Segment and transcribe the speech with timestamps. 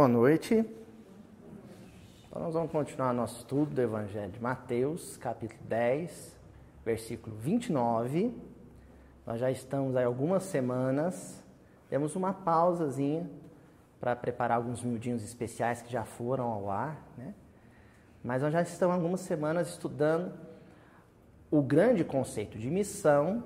[0.00, 0.54] Boa noite.
[2.26, 6.38] Então nós vamos continuar nosso estudo do Evangelho de Mateus, capítulo 10,
[6.82, 8.34] versículo 29.
[9.26, 11.44] Nós já estamos aí algumas semanas,
[11.90, 13.28] temos uma pausazinha
[14.00, 17.34] para preparar alguns miudinhos especiais que já foram ao ar, né?
[18.24, 20.32] Mas nós já estamos algumas semanas estudando
[21.50, 23.44] o grande conceito de missão,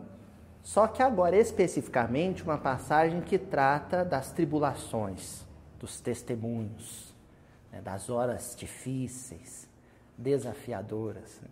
[0.63, 5.45] só que agora especificamente uma passagem que trata das tribulações,
[5.79, 7.15] dos testemunhos,
[7.73, 9.69] né, das horas difíceis,
[10.17, 11.41] desafiadoras.
[11.43, 11.49] Né.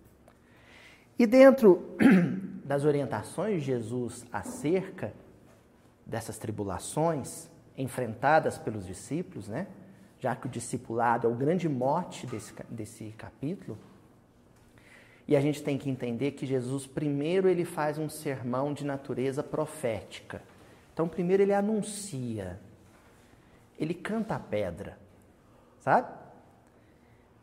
[1.18, 1.96] E dentro
[2.64, 5.12] das orientações de Jesus acerca
[6.06, 9.66] dessas tribulações enfrentadas pelos discípulos, né?
[10.18, 13.76] já que o discipulado é o grande mote desse, desse capítulo,
[15.26, 19.42] e a gente tem que entender que Jesus, primeiro, ele faz um sermão de natureza
[19.42, 20.42] profética.
[20.92, 22.60] Então, primeiro, ele anuncia,
[23.78, 24.98] ele canta a pedra,
[25.80, 26.09] sabe?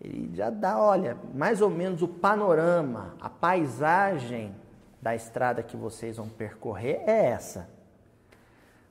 [0.01, 4.55] Ele já dá, olha, mais ou menos o panorama, a paisagem
[5.01, 7.69] da estrada que vocês vão percorrer é essa.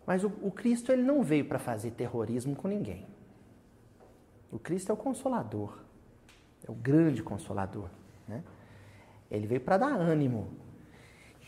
[0.06, 3.06] Mas o, o Cristo ele não veio para fazer terrorismo com ninguém.
[4.50, 5.78] O Cristo é o consolador,
[6.66, 7.88] é o grande consolador,
[8.26, 8.42] né?
[9.30, 10.48] Ele veio para dar ânimo.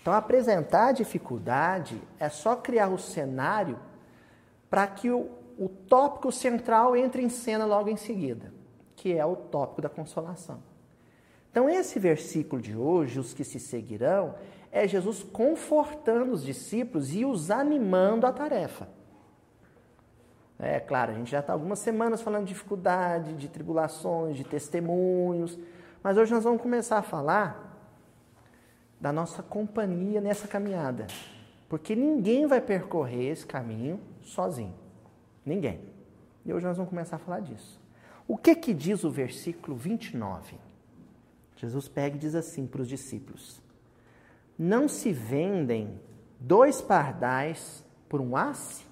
[0.01, 3.79] Então, apresentar a dificuldade é só criar o cenário
[4.69, 5.31] para que o,
[5.61, 8.51] o tópico central entre em cena logo em seguida,
[8.97, 10.63] que é o tópico da consolação.
[11.51, 14.35] Então, esse versículo de hoje, os que se seguirão,
[14.73, 18.89] é Jesus confortando os discípulos e os animando à tarefa.
[20.59, 25.59] É claro, a gente já está algumas semanas falando de dificuldade, de tribulações, de testemunhos,
[26.03, 27.85] mas hoje nós vamos começar a falar
[28.99, 31.07] da nossa companhia nessa caminhada.
[31.69, 34.75] Porque ninguém vai percorrer esse caminho sozinho.
[35.45, 35.81] Ninguém.
[36.45, 37.81] E hoje nós vamos começar a falar disso.
[38.27, 40.57] O que que diz o versículo 29?
[41.57, 43.61] Jesus pega e diz assim para os discípulos:
[44.59, 46.01] Não se vendem
[46.39, 48.85] dois pardais por um asse?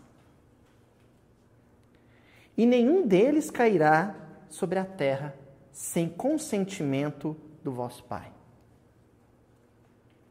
[2.57, 4.15] E nenhum deles cairá
[4.51, 5.35] sobre a terra
[5.71, 8.33] sem consentimento do vosso Pai.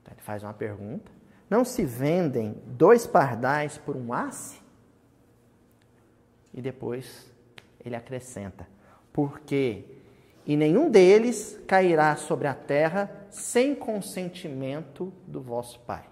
[0.01, 1.09] Então, ele faz uma pergunta.
[1.49, 4.59] Não se vendem dois pardais por um asse?
[6.57, 7.31] E depois
[7.85, 8.67] ele acrescenta:
[9.13, 9.85] Porque
[10.45, 16.03] e nenhum deles cairá sobre a terra sem consentimento do vosso Pai.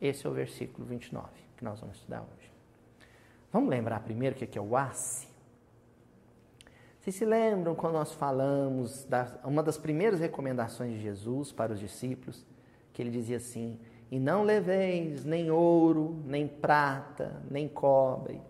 [0.00, 2.50] Esse é o versículo 29 que nós vamos estudar hoje.
[3.50, 5.28] Vamos lembrar primeiro o que é o asse?
[7.00, 11.80] Vocês se lembram quando nós falamos da uma das primeiras recomendações de Jesus para os
[11.80, 12.44] discípulos?
[12.92, 13.78] que ele dizia assim:
[14.10, 18.40] E não leveis nem ouro, nem prata, nem cobre.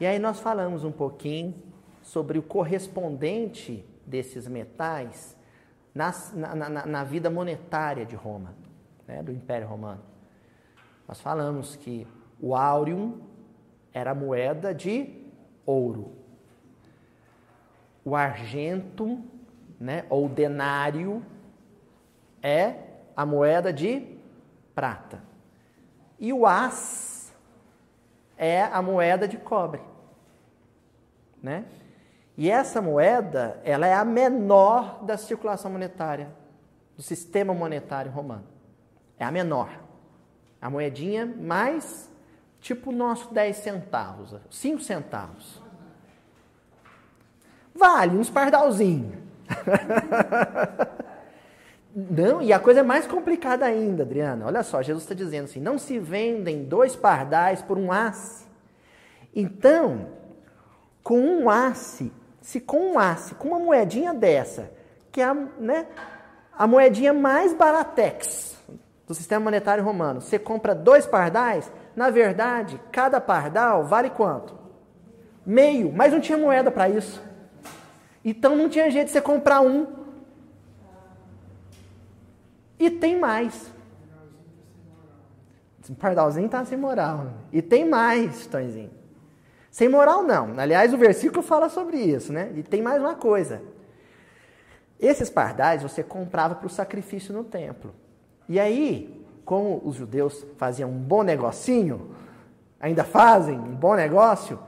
[0.00, 1.54] E aí nós falamos um pouquinho
[2.02, 5.36] sobre o correspondente desses metais
[5.94, 8.54] na, na, na, na vida monetária de Roma,
[9.06, 10.02] né, do Império Romano.
[11.06, 12.06] Nós falamos que
[12.40, 13.20] o áureo
[13.92, 15.26] era moeda de
[15.66, 16.12] ouro.
[18.04, 19.20] O argento,
[19.80, 21.24] né, ou denário,
[22.40, 22.76] é
[23.16, 24.16] a moeda de
[24.74, 25.20] prata.
[26.20, 27.17] E o as
[28.38, 29.82] é a moeda de cobre,
[31.42, 31.64] né?
[32.36, 36.30] E essa moeda, ela é a menor da circulação monetária,
[36.96, 38.46] do sistema monetário romano.
[39.18, 39.68] É a menor.
[40.62, 42.08] A moedinha mais,
[42.60, 45.60] tipo o nosso 10 centavos, 5 centavos.
[47.74, 49.16] Vale uns pardalzinhos.
[52.10, 54.46] Não, e a coisa é mais complicada ainda, Adriana.
[54.46, 58.46] Olha só, Jesus está dizendo assim: não se vendem dois pardais por um asse.
[59.34, 60.06] Então,
[61.02, 64.70] com um asse, se com um asse, com uma moedinha dessa,
[65.10, 65.86] que é a, né,
[66.56, 68.56] a moedinha mais baratex
[69.04, 74.56] do sistema monetário romano, você compra dois pardais, na verdade, cada pardal vale quanto?
[75.44, 77.20] Meio, mas não tinha moeda para isso.
[78.24, 79.97] Então não tinha jeito de você comprar um
[82.78, 83.72] e tem mais.
[85.98, 87.32] Pardalzinho tá sem moral.
[87.52, 88.90] E tem mais, Tonzinho.
[89.70, 90.58] Sem moral não.
[90.58, 92.52] Aliás, o versículo fala sobre isso, né?
[92.54, 93.62] E tem mais uma coisa.
[94.98, 97.94] Esses pardais você comprava para o sacrifício no templo.
[98.48, 102.14] E aí, como os judeus faziam um bom negocinho,
[102.80, 104.58] ainda fazem um bom negócio,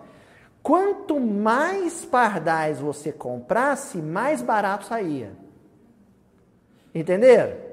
[0.62, 5.32] quanto mais pardais você comprasse, mais barato saía.
[6.94, 7.69] Entenderam?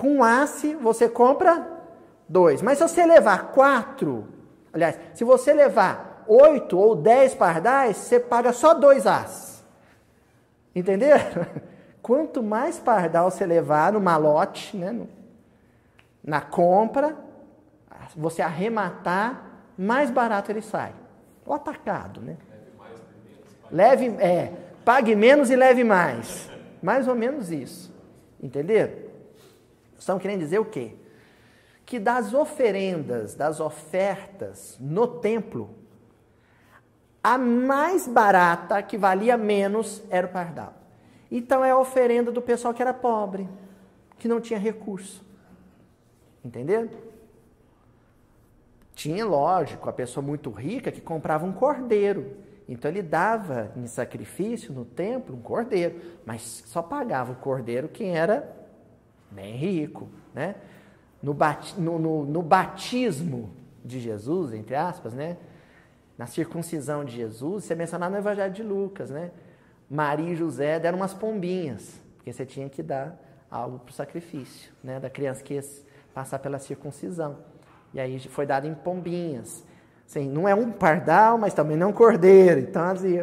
[0.00, 1.68] Com asse, você compra
[2.26, 2.62] dois.
[2.62, 4.26] Mas se você levar quatro,
[4.72, 9.62] aliás, se você levar oito ou dez pardais, você paga só dois as.
[10.74, 11.46] Entenderam?
[12.00, 15.06] Quanto mais pardal você levar no malote, né, no,
[16.24, 17.14] na compra,
[18.16, 19.44] você arrematar,
[19.76, 20.94] mais barato ele sai.
[21.44, 22.38] O atacado, né?
[23.70, 24.50] Leve, é,
[24.82, 26.48] pague menos e leve mais.
[26.82, 27.94] Mais ou menos isso.
[28.42, 29.09] Entenderam?
[30.00, 30.94] Estão querendo dizer o quê?
[31.84, 35.74] Que das oferendas, das ofertas no templo,
[37.22, 40.72] a mais barata, que valia menos, era o pardal.
[41.30, 43.46] Então é a oferenda do pessoal que era pobre,
[44.18, 45.22] que não tinha recurso.
[46.42, 46.88] Entenderam?
[48.94, 52.38] Tinha, lógico, a pessoa muito rica que comprava um cordeiro.
[52.66, 58.16] Então ele dava em sacrifício no templo um cordeiro, mas só pagava o cordeiro quem
[58.16, 58.59] era
[59.30, 60.08] bem rico.
[60.34, 60.54] Né?
[61.22, 63.50] No, bat, no, no, no batismo
[63.84, 65.36] de Jesus, entre aspas, né?
[66.20, 69.30] na circuncisão de Jesus, você é mencionar no Evangelho de Lucas, né?
[69.88, 73.18] Maria e José deram umas pombinhas, porque você tinha que dar
[73.50, 75.00] algo para o sacrifício, né?
[75.00, 75.62] Da criança que ia
[76.12, 77.38] passar pela circuncisão.
[77.94, 79.64] E aí foi dado em pombinhas.
[80.06, 82.60] Assim, não é um pardal, mas também não um cordeiro.
[82.60, 83.16] Então, assim,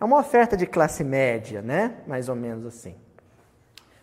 [0.00, 1.96] é uma oferta de classe média, né?
[2.06, 2.94] Mais ou menos assim.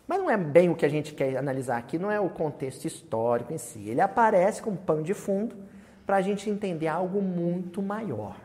[0.08, 2.86] Mas não é bem o que a gente quer analisar aqui, não é o contexto
[2.86, 3.90] histórico em si.
[3.90, 5.56] Ele aparece como pano de fundo
[6.06, 8.38] para a gente entender algo muito maior.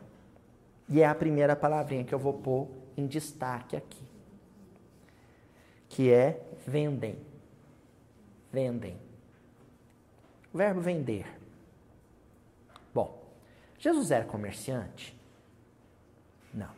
[0.89, 4.03] E é a primeira palavrinha que eu vou pôr em destaque aqui,
[5.89, 7.17] que é vendem.
[8.53, 8.97] Vendem.
[10.53, 11.27] O verbo vender.
[12.93, 13.23] Bom,
[13.79, 15.19] Jesus era comerciante?
[16.53, 16.69] Não.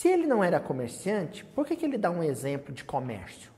[0.00, 3.52] Se ele não era comerciante, por que, que ele dá um exemplo de comércio?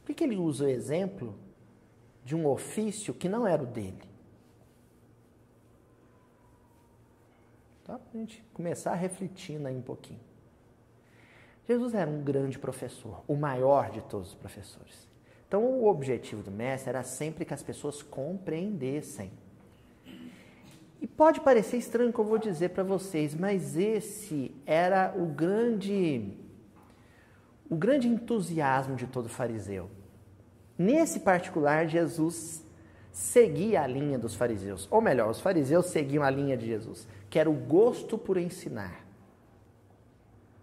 [0.00, 1.38] Por que, que ele usa o exemplo
[2.24, 4.02] de um ofício que não era o dele?
[7.84, 7.96] Tá?
[7.96, 10.18] Para a gente começar refletindo aí um pouquinho.
[11.68, 15.08] Jesus era um grande professor, o maior de todos os professores.
[15.46, 19.30] Então, o objetivo do mestre era sempre que as pessoas compreendessem.
[21.18, 26.34] Pode parecer estranho que eu vou dizer para vocês, mas esse era o grande
[27.68, 29.90] o grande entusiasmo de todo fariseu.
[30.78, 32.64] Nesse particular, Jesus
[33.12, 37.38] seguia a linha dos fariseus, ou melhor, os fariseus seguiam a linha de Jesus, que
[37.38, 39.06] era o gosto por ensinar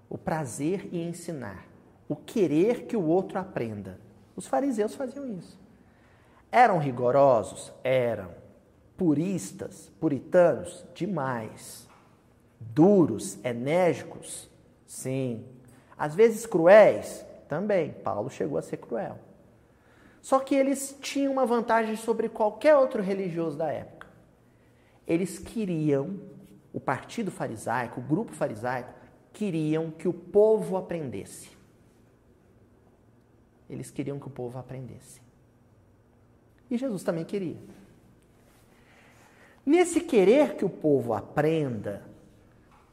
[0.10, 1.68] o prazer em ensinar,
[2.08, 4.00] o querer que o outro aprenda.
[4.36, 5.60] Os fariseus faziam isso.
[6.50, 7.74] Eram rigorosos?
[7.84, 8.45] Eram.
[8.98, 10.86] Puristas, puritanos?
[10.94, 11.88] Demais.
[12.60, 14.50] Duros, enérgicos?
[14.86, 15.46] Sim.
[15.98, 17.26] Às vezes cruéis?
[17.48, 17.92] Também.
[17.92, 19.20] Paulo chegou a ser cruel.
[20.22, 24.08] Só que eles tinham uma vantagem sobre qualquer outro religioso da época.
[25.06, 26.20] Eles queriam,
[26.74, 28.92] o partido farisaico, o grupo farisaico,
[29.32, 31.52] queriam que o povo aprendesse.
[33.70, 35.22] Eles queriam que o povo aprendesse.
[36.72, 37.58] E Jesus também queria.
[39.66, 42.04] Nesse querer que o povo aprenda,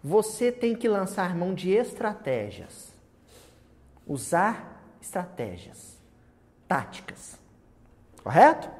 [0.02, 2.92] você tem que lançar mão de estratégias.
[4.06, 5.98] Usar estratégias,
[6.66, 7.38] táticas.
[8.22, 8.70] Correto?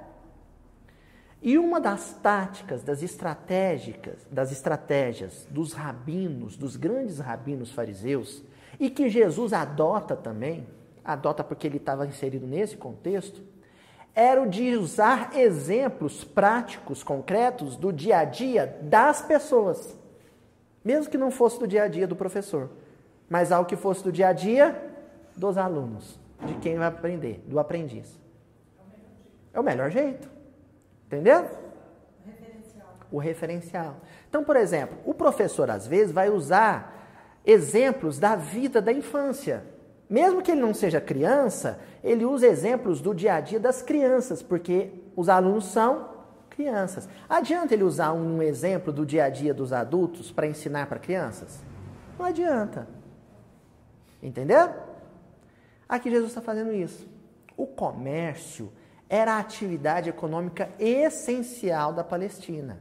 [1.43, 8.43] E uma das táticas, das estratégicas, das estratégias dos rabinos, dos grandes rabinos fariseus,
[8.79, 10.67] e que Jesus adota também,
[11.05, 13.43] adota porque ele estava inserido nesse contexto,
[14.15, 19.97] era o de usar exemplos práticos, concretos do dia a dia das pessoas.
[20.85, 22.71] Mesmo que não fosse do dia a dia do professor,
[23.29, 24.91] mas algo que fosse do dia a dia
[25.35, 28.21] dos alunos, de quem vai aprender, do aprendiz.
[29.55, 30.29] É o melhor jeito.
[31.07, 31.49] Entendeu?
[32.25, 32.95] Referencial.
[33.11, 33.97] O referencial.
[34.29, 36.93] Então, por exemplo, o professor às vezes vai usar
[37.45, 39.65] exemplos da vida da infância.
[40.13, 44.43] Mesmo que ele não seja criança, ele usa exemplos do dia a dia das crianças,
[44.43, 46.07] porque os alunos são
[46.51, 47.09] crianças.
[47.27, 51.63] Adianta ele usar um exemplo do dia a dia dos adultos para ensinar para crianças?
[52.19, 52.87] Não adianta.
[54.23, 54.69] Entendeu?
[55.89, 57.09] Aqui Jesus está fazendo isso.
[57.57, 58.71] O comércio
[59.09, 62.79] era a atividade econômica essencial da Palestina.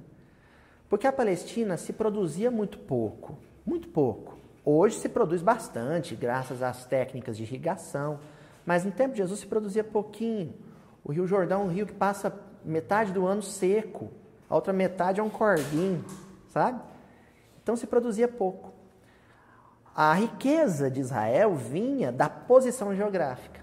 [0.90, 4.41] Porque a Palestina se produzia muito pouco, muito pouco.
[4.64, 8.20] Hoje se produz bastante, graças às técnicas de irrigação,
[8.66, 10.54] mas no tempo de Jesus se produzia pouquinho.
[11.04, 14.12] O Rio Jordão é um rio que passa metade do ano seco,
[14.48, 16.06] a outra metade é um corguinho,
[16.50, 16.80] sabe?
[17.64, 18.72] Então se produzia pouco.
[19.96, 23.62] A riqueza de Israel vinha da posição geográfica.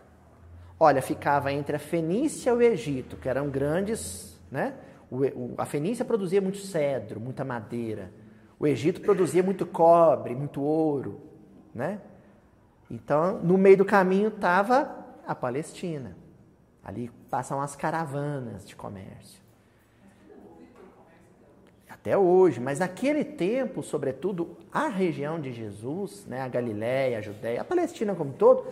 [0.81, 4.75] Olha, ficava entre a Fenícia e o Egito, que eram grandes, né?
[5.57, 8.11] A Fenícia produzia muito cedro, muita madeira.
[8.59, 11.21] O Egito produzia muito cobre, muito ouro,
[11.75, 12.00] né?
[12.91, 16.17] Então, no meio do caminho estava a Palestina.
[16.83, 19.41] Ali passam as caravanas de comércio.
[21.88, 27.61] Até hoje, mas naquele tempo, sobretudo, a região de Jesus, né, a Galiléia, a Judéia,
[27.61, 28.67] a Palestina como um todo,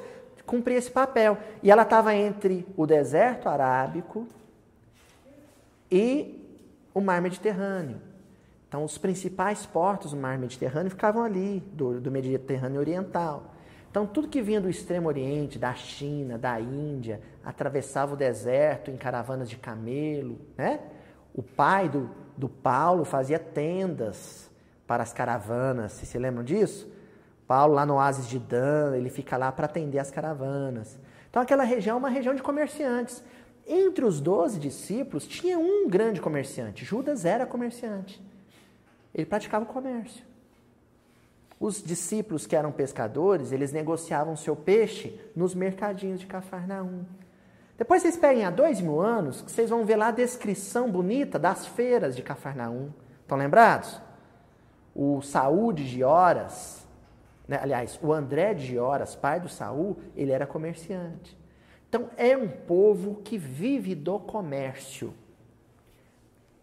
[0.47, 1.37] cumpria esse papel.
[1.63, 4.27] E ela estava entre o deserto arábico
[5.91, 6.41] e
[6.95, 8.01] o mar Mediterrâneo.
[8.69, 13.55] Então, os principais portos do mar Mediterrâneo ficavam ali, do, do Mediterrâneo Oriental.
[13.91, 18.97] Então, tudo que vinha do Extremo Oriente, da China, da Índia, atravessava o deserto em
[18.97, 20.39] caravanas de camelo.
[20.57, 20.81] Né?
[21.33, 24.51] O pai do, do Paulo fazia tendas
[24.87, 25.93] para as caravanas.
[25.93, 26.93] Vocês se lembram disso?
[27.47, 30.99] Paulo, lá no oásis de Dan, ele fica lá para atender as caravanas.
[31.31, 33.23] Então, aquela região é uma região de comerciantes.
[33.67, 36.85] Entre os doze discípulos, tinha um grande comerciante.
[36.85, 38.23] Judas era comerciante.
[39.17, 40.23] Ele praticava o comércio.
[41.59, 47.07] Os discípulos que eram pescadores, eles negociavam seu peixe nos mercadinhos de Cafarnaum.
[47.79, 51.39] Depois vocês peguem há dois mil anos, que vocês vão ver lá a descrição bonita
[51.39, 52.91] das feiras de Cafarnaum.
[53.23, 53.99] Estão lembrados?
[54.95, 56.87] O Saúl de Gioras,
[57.49, 57.59] né?
[57.63, 61.35] aliás, o André de Gioras, pai do Saul, ele era comerciante.
[61.89, 65.15] Então é um povo que vive do comércio.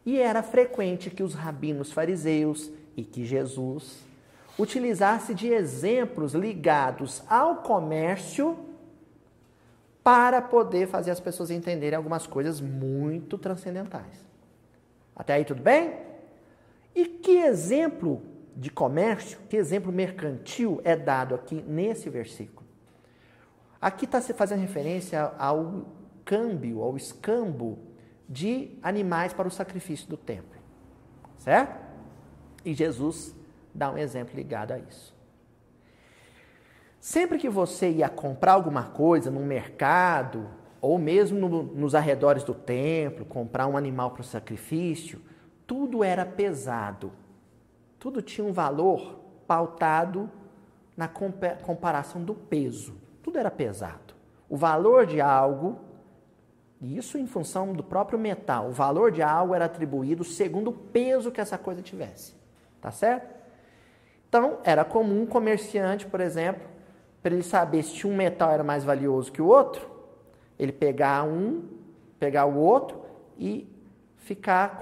[0.05, 4.03] E era frequente que os rabinos fariseus e que Jesus
[4.57, 8.57] utilizasse de exemplos ligados ao comércio
[10.03, 14.27] para poder fazer as pessoas entenderem algumas coisas muito transcendentais.
[15.15, 15.93] Até aí tudo bem?
[16.93, 18.22] E que exemplo
[18.55, 22.67] de comércio, que exemplo mercantil é dado aqui nesse versículo?
[23.81, 25.86] Aqui está se fazendo referência ao
[26.24, 27.79] câmbio, ao escambo
[28.34, 30.60] de animais para o sacrifício do templo.
[31.38, 31.80] Certo?
[32.66, 33.36] E Jesus
[33.74, 35.13] dá um exemplo ligado a isso.
[37.00, 40.50] Sempre que você ia comprar alguma coisa no mercado,
[40.82, 45.22] ou mesmo no, nos arredores do templo, comprar um animal para o sacrifício,
[45.68, 47.12] tudo era pesado.
[48.00, 50.30] Tudo tinha um valor pautado
[50.98, 52.96] na comparação do peso.
[53.22, 54.16] Tudo era pesado.
[54.50, 55.80] O valor de algo,
[56.84, 61.32] isso em função do próprio metal, o valor de algo era atribuído segundo o peso
[61.32, 62.34] que essa coisa tivesse.
[62.82, 63.34] Tá certo?
[64.28, 66.68] Então, era comum um comerciante, por exemplo,
[67.22, 69.90] para ele saber se um metal era mais valioso que o outro,
[70.60, 71.63] ele pegar um,
[72.20, 73.02] pegar o outro
[73.38, 73.66] e
[74.18, 74.82] ficar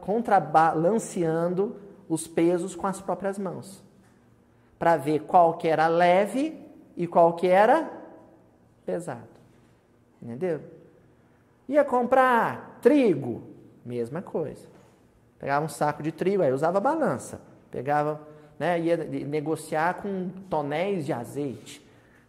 [0.00, 1.76] contrabalanceando
[2.08, 3.84] os pesos com as próprias mãos,
[4.78, 6.58] para ver qual que era leve
[6.96, 7.90] e qual que era
[8.86, 9.28] pesado.
[10.22, 10.79] Entendeu?
[11.70, 13.44] Ia comprar trigo,
[13.86, 14.66] mesma coisa.
[15.38, 17.40] Pegava um saco de trigo, aí usava balança.
[17.70, 18.20] Pegava
[18.58, 21.80] né, ia negociar com tonéis de azeite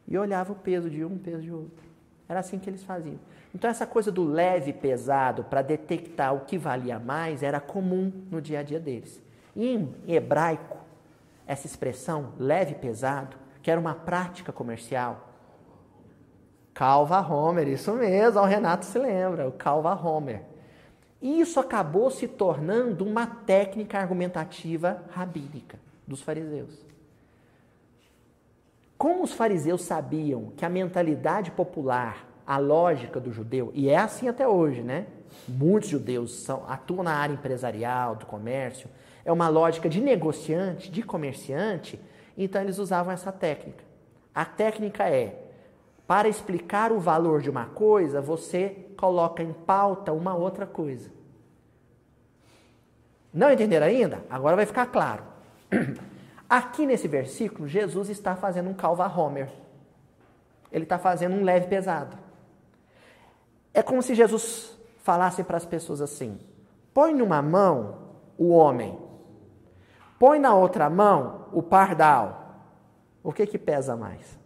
[0.07, 1.83] e olhava o peso de um, o peso de outro.
[2.29, 3.17] Era assim que eles faziam.
[3.53, 8.39] Então, essa coisa do leve pesado para detectar o que valia mais era comum no
[8.39, 9.19] dia a dia deles.
[9.55, 10.77] Em hebraico,
[11.47, 15.30] essa expressão leve pesado, que era uma prática comercial,
[16.81, 20.41] Calva Homer, isso mesmo, o Renato se lembra, o Calva Homer.
[21.21, 26.83] E isso acabou se tornando uma técnica argumentativa rabínica dos fariseus.
[28.97, 34.27] Como os fariseus sabiam que a mentalidade popular, a lógica do judeu, e é assim
[34.27, 35.05] até hoje, né?
[35.47, 38.89] Muitos judeus são, atuam na área empresarial, do comércio,
[39.23, 42.01] é uma lógica de negociante, de comerciante,
[42.35, 43.83] então eles usavam essa técnica.
[44.33, 45.50] A técnica é,
[46.11, 51.09] para explicar o valor de uma coisa, você coloca em pauta uma outra coisa.
[53.33, 54.21] Não entenderam ainda?
[54.29, 55.23] Agora vai ficar claro.
[56.49, 59.49] Aqui nesse versículo, Jesus está fazendo um calva Homer.
[60.69, 62.17] Ele está fazendo um leve pesado.
[63.73, 66.37] É como se Jesus falasse para as pessoas assim:
[66.93, 67.99] põe numa mão
[68.37, 68.99] o homem,
[70.19, 72.65] põe na outra mão o pardal.
[73.23, 74.40] O que que pesa mais?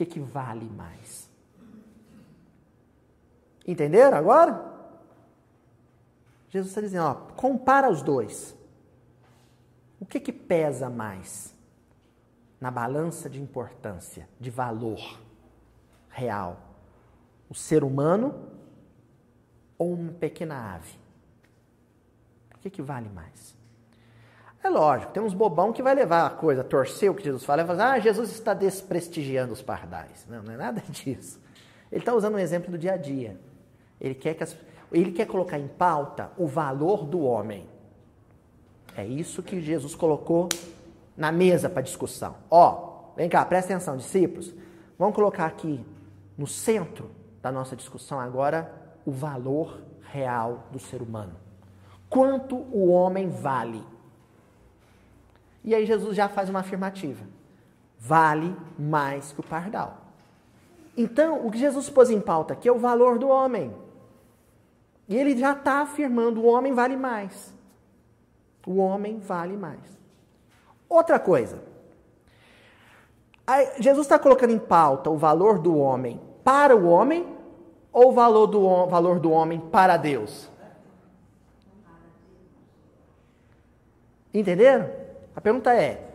[0.00, 1.28] Que que vale mais?
[3.66, 4.72] Entenderam agora?
[6.48, 8.56] Jesus está dizendo, ó, compara os dois.
[10.00, 11.54] O que, que pesa mais
[12.58, 15.20] na balança de importância, de valor
[16.08, 16.56] real?
[17.50, 18.48] O ser humano
[19.76, 20.98] ou uma pequena ave?
[22.54, 23.54] O que, que vale mais?
[24.62, 27.62] É lógico, tem uns bobão que vai levar a coisa, torcer o que Jesus fala,
[27.62, 30.26] e falar, ah, Jesus está desprestigiando os pardais.
[30.28, 31.40] Não, não é nada disso.
[31.90, 33.38] Ele está usando um exemplo do dia a dia.
[34.00, 34.56] Ele quer, que as,
[34.92, 37.66] ele quer colocar em pauta o valor do homem.
[38.96, 40.48] É isso que Jesus colocou
[41.16, 42.36] na mesa para discussão.
[42.50, 44.54] Ó, vem cá, presta atenção, discípulos.
[44.98, 45.84] Vamos colocar aqui
[46.36, 48.72] no centro da nossa discussão agora
[49.06, 49.80] o valor
[50.12, 51.34] real do ser humano.
[52.08, 53.82] Quanto o homem vale?
[55.62, 57.24] E aí Jesus já faz uma afirmativa.
[57.98, 59.98] Vale mais que o pardal.
[60.96, 63.74] Então, o que Jesus pôs em pauta aqui é o valor do homem.
[65.08, 67.54] E ele já está afirmando: o homem vale mais.
[68.66, 69.80] O homem vale mais.
[70.88, 71.62] Outra coisa.
[73.78, 77.36] Jesus está colocando em pauta o valor do homem para o homem
[77.92, 80.48] ou o valor do, valor do homem para Deus?
[84.32, 84.99] Entenderam?
[85.40, 86.06] A pergunta é: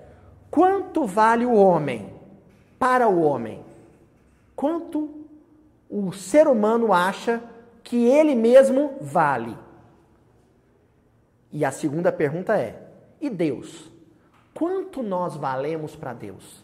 [0.51, 2.13] quanto vale o homem
[2.77, 3.65] para o homem?
[4.55, 5.25] Quanto
[5.89, 7.41] o ser humano acha
[7.83, 9.57] que ele mesmo vale?
[11.51, 12.79] E a segunda pergunta é:
[13.19, 13.91] e Deus?
[14.53, 16.63] Quanto nós valemos para Deus?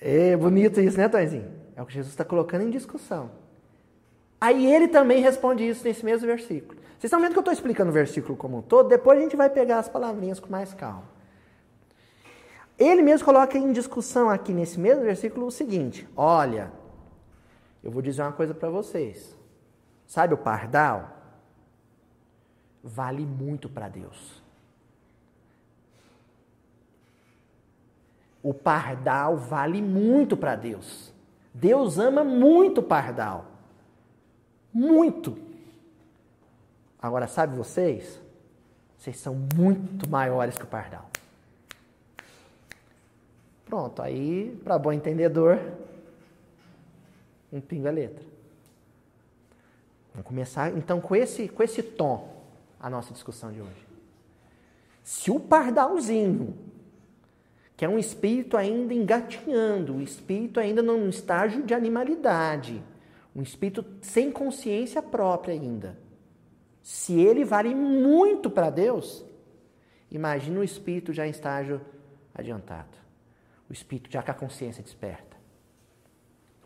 [0.00, 1.52] É bonito isso, né, Tonzinho?
[1.76, 3.41] É o que Jesus está colocando em discussão.
[4.42, 6.74] Aí ele também responde isso nesse mesmo versículo.
[6.74, 8.88] Vocês estão vendo que eu estou explicando o versículo como um todo?
[8.88, 11.04] Depois a gente vai pegar as palavrinhas com mais calma.
[12.76, 16.72] Ele mesmo coloca em discussão aqui nesse mesmo versículo o seguinte: olha,
[17.84, 19.38] eu vou dizer uma coisa para vocês.
[20.08, 21.08] Sabe o pardal?
[22.82, 24.42] Vale muito para Deus.
[28.42, 31.14] O pardal vale muito para Deus.
[31.54, 33.51] Deus ama muito o pardal.
[34.72, 35.36] Muito.
[37.00, 38.20] Agora, sabe vocês?
[38.96, 41.10] Vocês são muito maiores que o pardal.
[43.66, 45.58] Pronto, aí, para bom entendedor,
[47.52, 48.24] um pingo é letra.
[50.12, 52.32] Vamos começar então com esse, com esse tom
[52.78, 53.86] a nossa discussão de hoje.
[55.02, 56.56] Se o pardalzinho,
[57.76, 62.82] que é um espírito ainda engatinhando, um espírito ainda num estágio de animalidade,
[63.34, 65.98] um espírito sem consciência própria ainda,
[66.82, 69.24] se ele vale muito para Deus,
[70.10, 71.80] imagina o espírito já em estágio
[72.34, 72.98] adiantado.
[73.70, 75.36] O espírito já com a consciência desperta.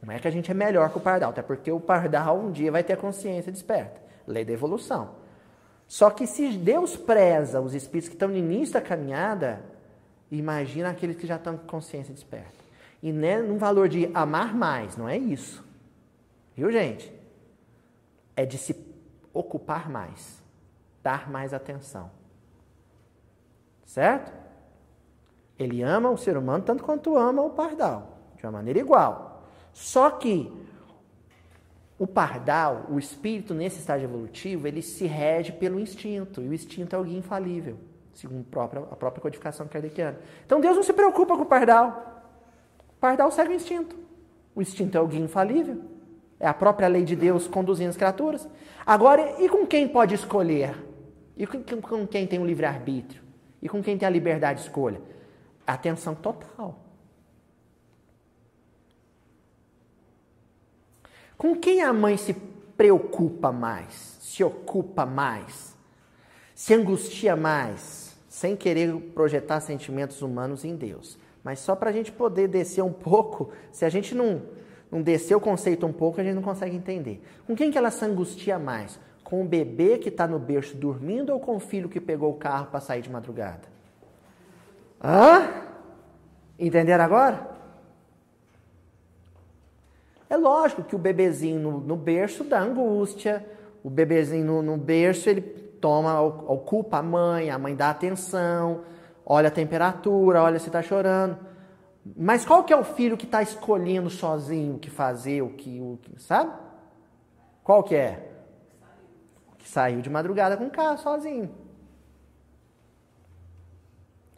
[0.00, 1.30] Como é que a gente é melhor que o pardal?
[1.30, 4.00] Até porque o pardal um dia vai ter a consciência desperta.
[4.26, 5.16] Lei da evolução.
[5.86, 9.62] Só que se Deus preza os espíritos que estão no início da caminhada,
[10.30, 12.64] imagina aqueles que já estão com consciência desperta.
[13.02, 15.65] E não é num valor de amar mais, não é isso.
[16.56, 17.12] Viu, gente?
[18.34, 18.74] É de se
[19.32, 20.42] ocupar mais,
[21.02, 22.10] dar mais atenção.
[23.84, 24.32] Certo?
[25.58, 29.42] Ele ama o ser humano tanto quanto ama o pardal, de uma maneira igual.
[29.72, 30.50] Só que
[31.98, 36.96] o pardal, o espírito nesse estágio evolutivo, ele se rege pelo instinto, e o instinto
[36.96, 37.78] é guia infalível,
[38.14, 40.18] segundo a própria codificação kardeciana.
[40.44, 42.22] Então Deus não se preocupa com o pardal.
[42.96, 43.96] O pardal segue o instinto.
[44.54, 45.95] O instinto é guia infalível.
[46.38, 48.48] É a própria lei de Deus conduzindo as criaturas.
[48.84, 50.76] Agora, e com quem pode escolher?
[51.36, 53.22] E com quem tem o livre-arbítrio?
[53.60, 55.00] E com quem tem a liberdade de escolha?
[55.66, 56.78] Atenção total.
[61.36, 62.34] Com quem a mãe se
[62.76, 64.18] preocupa mais?
[64.20, 65.76] Se ocupa mais?
[66.54, 68.16] Se angustia mais?
[68.28, 71.18] Sem querer projetar sentimentos humanos em Deus.
[71.42, 74.42] Mas só para a gente poder descer um pouco, se a gente não
[74.90, 77.22] não descer o conceito um pouco, a gente não consegue entender.
[77.46, 78.98] Com quem que ela se angustia mais?
[79.24, 82.36] Com o bebê que está no berço dormindo ou com o filho que pegou o
[82.36, 83.62] carro para sair de madrugada?
[85.02, 85.48] Hã?
[86.58, 87.56] Entenderam agora?
[90.28, 93.44] É lógico que o bebezinho no, no berço dá angústia,
[93.84, 98.80] o bebezinho no, no berço ele toma, ocupa a mãe, a mãe dá atenção,
[99.24, 101.38] olha a temperatura, olha se está chorando.
[102.14, 105.80] Mas qual que é o filho que está escolhendo sozinho o que fazer, o que,
[105.80, 106.52] o que, sabe?
[107.64, 108.30] Qual que é?
[109.52, 111.50] O que saiu de madrugada com o carro sozinho.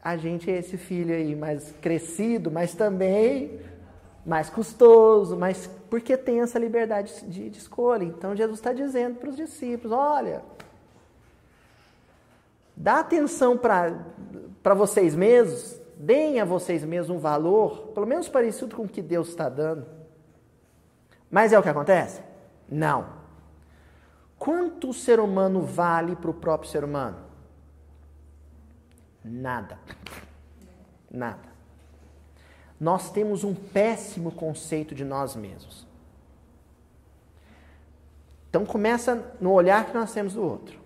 [0.03, 3.61] A gente é esse filho aí mais crescido, mas também
[4.25, 8.05] mais custoso, mas porque tem essa liberdade de, de escolha.
[8.05, 10.43] Então Jesus está dizendo para os discípulos: olha,
[12.77, 18.85] dá atenção para vocês mesmos, deem a vocês mesmos um valor, pelo menos parecido com
[18.85, 19.87] o que Deus está dando.
[21.31, 22.23] Mas é o que acontece?
[22.69, 23.19] Não.
[24.39, 27.19] Quanto o ser humano vale para o próprio ser humano?
[29.25, 29.79] Nada.
[31.11, 31.49] Nada.
[32.79, 35.85] nós temos um péssimo conceito de nós mesmos.
[38.49, 40.79] Então começa no olhar que nós temos do outro.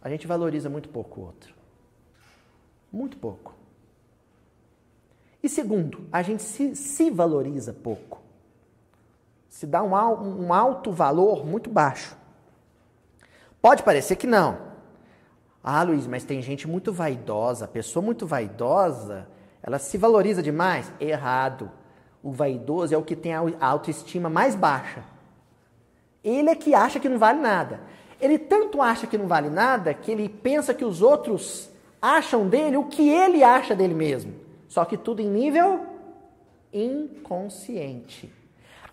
[0.00, 1.54] A gente valoriza muito pouco o outro.
[2.90, 3.59] Muito pouco.
[5.42, 8.20] E segundo, a gente se, se valoriza pouco.
[9.48, 9.94] Se dá um,
[10.46, 12.16] um alto valor muito baixo.
[13.60, 14.58] Pode parecer que não.
[15.62, 17.64] Ah, Luiz, mas tem gente muito vaidosa.
[17.64, 19.28] A pessoa muito vaidosa,
[19.62, 20.90] ela se valoriza demais?
[20.98, 21.70] Errado.
[22.22, 25.04] O vaidoso é o que tem a autoestima mais baixa.
[26.22, 27.80] Ele é que acha que não vale nada.
[28.20, 32.76] Ele tanto acha que não vale nada que ele pensa que os outros acham dele
[32.76, 34.34] o que ele acha dele mesmo.
[34.70, 35.84] Só que tudo em nível
[36.72, 38.32] inconsciente.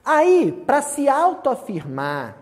[0.04, 2.36] Aí, para se autoafirmar,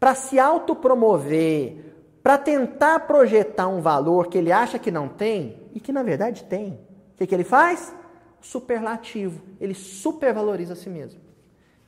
[0.00, 1.76] para se autopromover,
[2.24, 6.42] para tentar projetar um valor que ele acha que não tem e que na verdade
[6.42, 6.72] tem,
[7.14, 7.94] o que, que ele faz?
[8.40, 9.40] Superlativo.
[9.60, 11.20] Ele supervaloriza a si mesmo.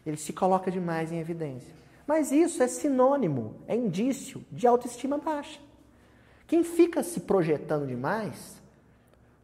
[0.06, 1.74] Ele se coloca demais em evidência.
[2.06, 5.58] Mas isso é sinônimo, é indício de autoestima baixa.
[6.46, 8.61] Quem fica se projetando demais,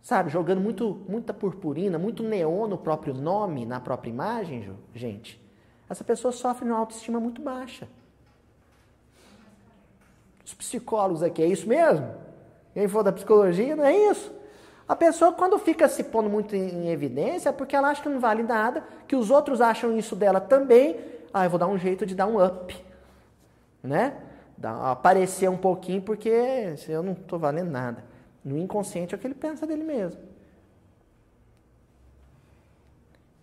[0.03, 5.41] sabe, jogando muito, muita purpurina, muito neon no próprio nome, na própria imagem, gente,
[5.89, 7.89] essa pessoa sofre uma autoestima muito baixa.
[10.45, 12.11] Os psicólogos aqui, é isso mesmo?
[12.73, 14.33] Quem for da psicologia, não é isso?
[14.89, 18.19] A pessoa, quando fica se pondo muito em evidência, é porque ela acha que não
[18.19, 20.99] vale nada, que os outros acham isso dela também,
[21.33, 22.75] ah, eu vou dar um jeito de dar um up,
[23.83, 24.15] né?
[24.57, 26.31] Dar, aparecer um pouquinho porque
[26.89, 28.03] eu não estou valendo nada.
[28.49, 30.21] No inconsciente é o que ele pensa dele mesmo.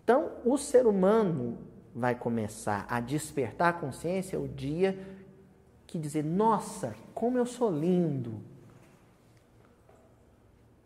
[0.03, 1.57] Então, o ser humano
[1.93, 4.99] vai começar a despertar a consciência o dia
[5.85, 8.41] que dizer: Nossa, como eu sou lindo!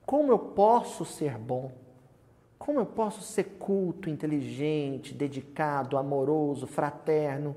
[0.05, 1.71] Como eu posso ser bom?
[2.57, 7.55] Como eu posso ser culto, inteligente, dedicado, amoroso, fraterno?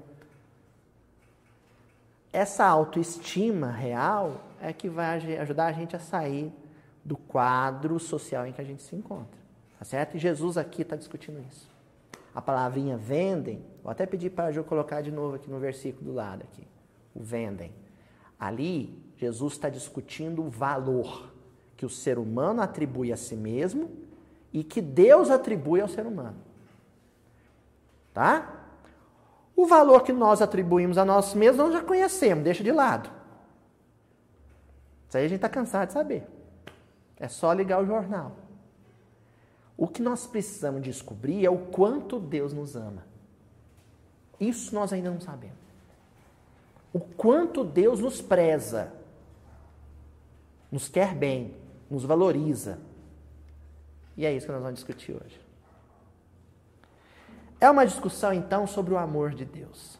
[2.33, 6.53] Essa autoestima real é que vai ajudar a gente a sair
[7.05, 9.41] do quadro social em que a gente se encontra.
[9.79, 10.17] Tá certo?
[10.17, 11.71] E Jesus aqui está discutindo isso.
[12.35, 16.07] A palavrinha vendem, vou até pedir para a Ju colocar de novo aqui no versículo
[16.07, 16.67] do lado aqui.
[17.15, 17.73] O vendem.
[18.39, 21.31] Ali, Jesus está discutindo o valor
[21.77, 23.91] que o ser humano atribui a si mesmo
[24.53, 26.39] e que Deus atribui ao ser humano.
[28.15, 28.62] Tá?
[29.63, 33.09] O valor que nós atribuímos a nós mesmos nós já conhecemos, deixa de lado.
[35.07, 36.27] Isso aí a gente está cansado de saber.
[37.17, 38.33] É só ligar o jornal.
[39.77, 43.05] O que nós precisamos descobrir é o quanto Deus nos ama.
[44.41, 45.55] Isso nós ainda não sabemos.
[46.93, 48.93] O quanto Deus nos preza,
[50.73, 51.55] nos quer bem,
[51.89, 52.81] nos valoriza.
[54.17, 55.41] E é isso que nós vamos discutir hoje.
[57.63, 59.97] É uma discussão então sobre o amor de Deus.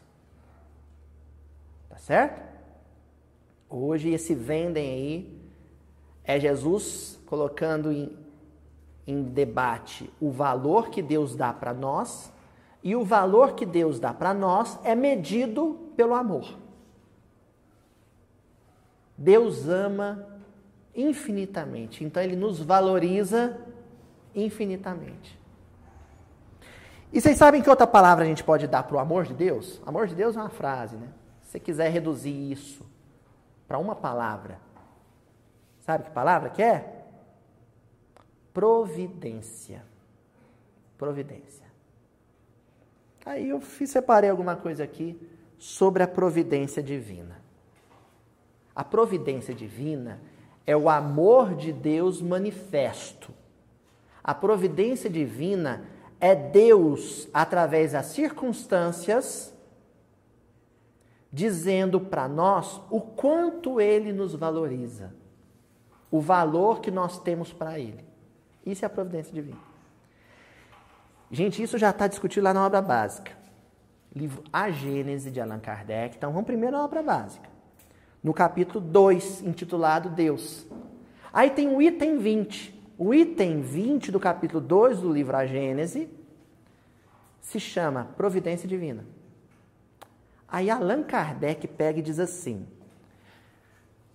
[1.87, 2.43] Tá certo?
[3.69, 5.41] Hoje esse vendem aí
[6.25, 8.17] é Jesus colocando em,
[9.07, 12.33] em debate o valor que Deus dá para nós
[12.83, 16.59] e o valor que Deus dá para nós é medido pelo amor.
[19.17, 20.27] Deus ama
[20.93, 23.57] infinitamente, então ele nos valoriza
[24.35, 25.41] infinitamente.
[27.13, 29.79] E vocês sabem que outra palavra a gente pode dar para o amor de Deus?
[29.85, 31.09] Amor de Deus é uma frase, né?
[31.43, 32.83] Se você quiser reduzir isso
[33.67, 34.59] para uma palavra,
[35.81, 37.03] sabe que palavra que é?
[38.51, 39.85] Providência.
[40.97, 41.67] Providência.
[43.23, 45.15] Aí eu fiz, separei alguma coisa aqui
[45.59, 47.39] sobre a providência divina.
[48.75, 50.19] A providência divina
[50.65, 53.31] é o amor de Deus manifesto
[54.23, 55.85] a providência divina
[56.23, 59.53] é Deus, através das circunstâncias,
[61.29, 65.13] dizendo para nós o quanto Ele nos valoriza,
[66.09, 68.05] o valor que nós temos para Ele.
[68.65, 69.59] Isso é a providência divina.
[71.29, 73.33] Gente, isso já está discutido lá na obra básica.
[74.15, 76.15] Livro A Gênese de Allan Kardec.
[76.15, 77.49] Então vamos primeiro à obra básica.
[78.23, 80.65] No capítulo 2, intitulado Deus.
[81.33, 82.72] Aí tem o item 20.
[82.97, 86.09] O item 20 do capítulo 2 do livro A Gênese
[87.41, 89.03] se chama Providência Divina.
[90.47, 92.67] Aí Allan Kardec pega e diz assim: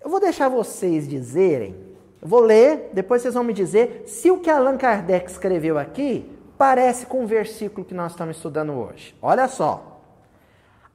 [0.00, 1.74] Eu vou deixar vocês dizerem,
[2.22, 6.30] eu vou ler, depois vocês vão me dizer se o que Allan Kardec escreveu aqui
[6.56, 9.14] parece com o versículo que nós estamos estudando hoje.
[9.20, 10.00] Olha só.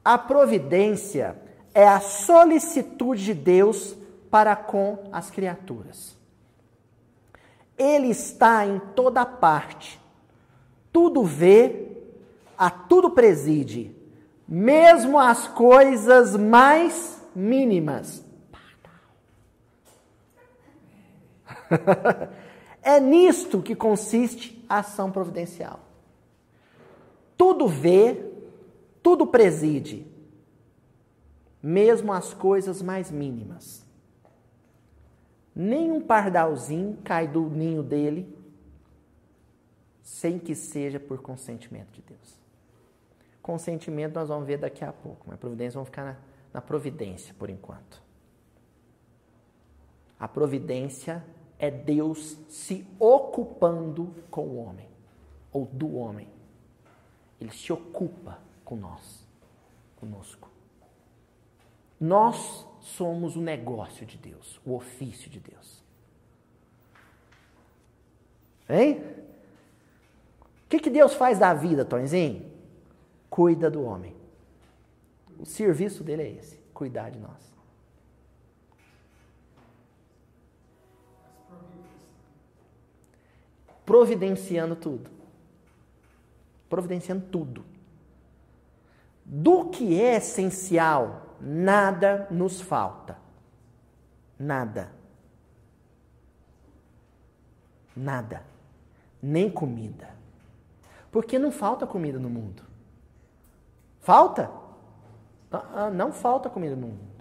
[0.02, 1.36] A providência
[1.74, 3.96] é a solicitude de Deus
[4.30, 6.13] para com as criaturas.
[7.76, 10.00] Ele está em toda parte,
[10.92, 11.90] tudo vê,
[12.56, 13.94] a tudo preside,
[14.46, 18.24] mesmo as coisas mais mínimas.
[22.82, 25.80] é nisto que consiste a ação providencial.
[27.36, 28.30] Tudo vê,
[29.02, 30.06] tudo preside,
[31.62, 33.83] mesmo as coisas mais mínimas.
[35.54, 38.36] Nenhum pardalzinho cai do ninho dele
[40.02, 42.40] sem que seja por consentimento de Deus.
[43.40, 46.16] Consentimento nós vamos ver daqui a pouco, mas providência vamos ficar na,
[46.52, 48.02] na providência por enquanto.
[50.18, 51.24] A providência
[51.58, 54.88] é Deus se ocupando com o homem,
[55.52, 56.28] ou do homem.
[57.40, 59.26] Ele se ocupa com nós,
[59.96, 60.50] conosco.
[62.00, 65.82] Nós somos o negócio de Deus, o ofício de Deus.
[68.68, 69.02] Hein?
[70.64, 72.50] O que, que Deus faz da vida, Tonzinho?
[73.30, 74.14] Cuida do homem.
[75.38, 77.54] O serviço dele é esse, cuidar de nós.
[83.86, 85.10] Providenciando tudo.
[86.68, 87.64] Providenciando tudo.
[89.24, 93.16] Do que é essencial, nada nos falta.
[94.38, 94.90] Nada.
[97.96, 98.42] Nada.
[99.22, 100.08] Nem comida.
[101.10, 102.62] Porque não falta comida no mundo.
[104.00, 104.50] Falta?
[105.50, 107.14] Ah, não falta comida no mundo.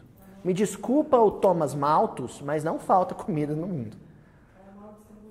[0.44, 3.96] Me desculpa o Thomas Malthus, mas não falta comida no mundo.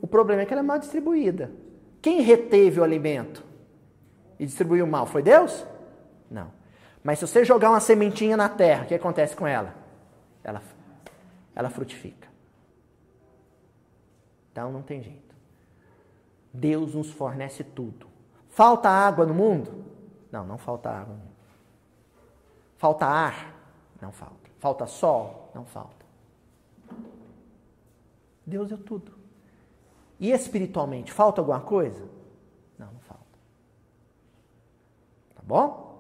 [0.01, 1.51] O problema é que ela é mal distribuída.
[2.01, 3.45] Quem reteve o alimento
[4.39, 5.07] e distribuiu mal?
[5.07, 5.67] Foi Deus?
[6.31, 6.51] Não.
[7.03, 9.75] Mas se você jogar uma sementinha na terra, o que acontece com ela?
[10.45, 10.63] Ela,
[11.55, 12.29] ela frutifica.
[14.53, 15.35] Então não tem jeito.
[16.53, 18.07] Deus nos fornece tudo.
[18.51, 19.85] Falta água no mundo?
[20.31, 21.17] Não, não falta água.
[22.77, 23.55] Falta ar?
[24.01, 24.51] Não falta.
[24.59, 25.51] Falta sol?
[25.55, 26.05] Não falta.
[28.47, 29.13] Deus é tudo.
[30.21, 32.05] E espiritualmente, falta alguma coisa?
[32.79, 33.25] Não, não falta.
[35.35, 35.92] Tá bom?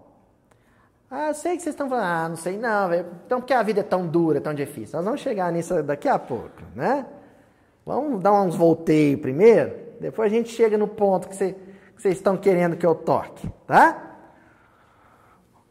[1.15, 3.05] Ah, sei que vocês estão falando, ah, não sei não, véio.
[3.27, 4.97] então porque a vida é tão dura, tão difícil.
[4.97, 7.05] Nós vamos chegar nisso daqui a pouco, né?
[7.85, 12.79] Vamos dar uns volteios primeiro, depois a gente chega no ponto que vocês estão querendo
[12.79, 14.17] que eu toque, tá?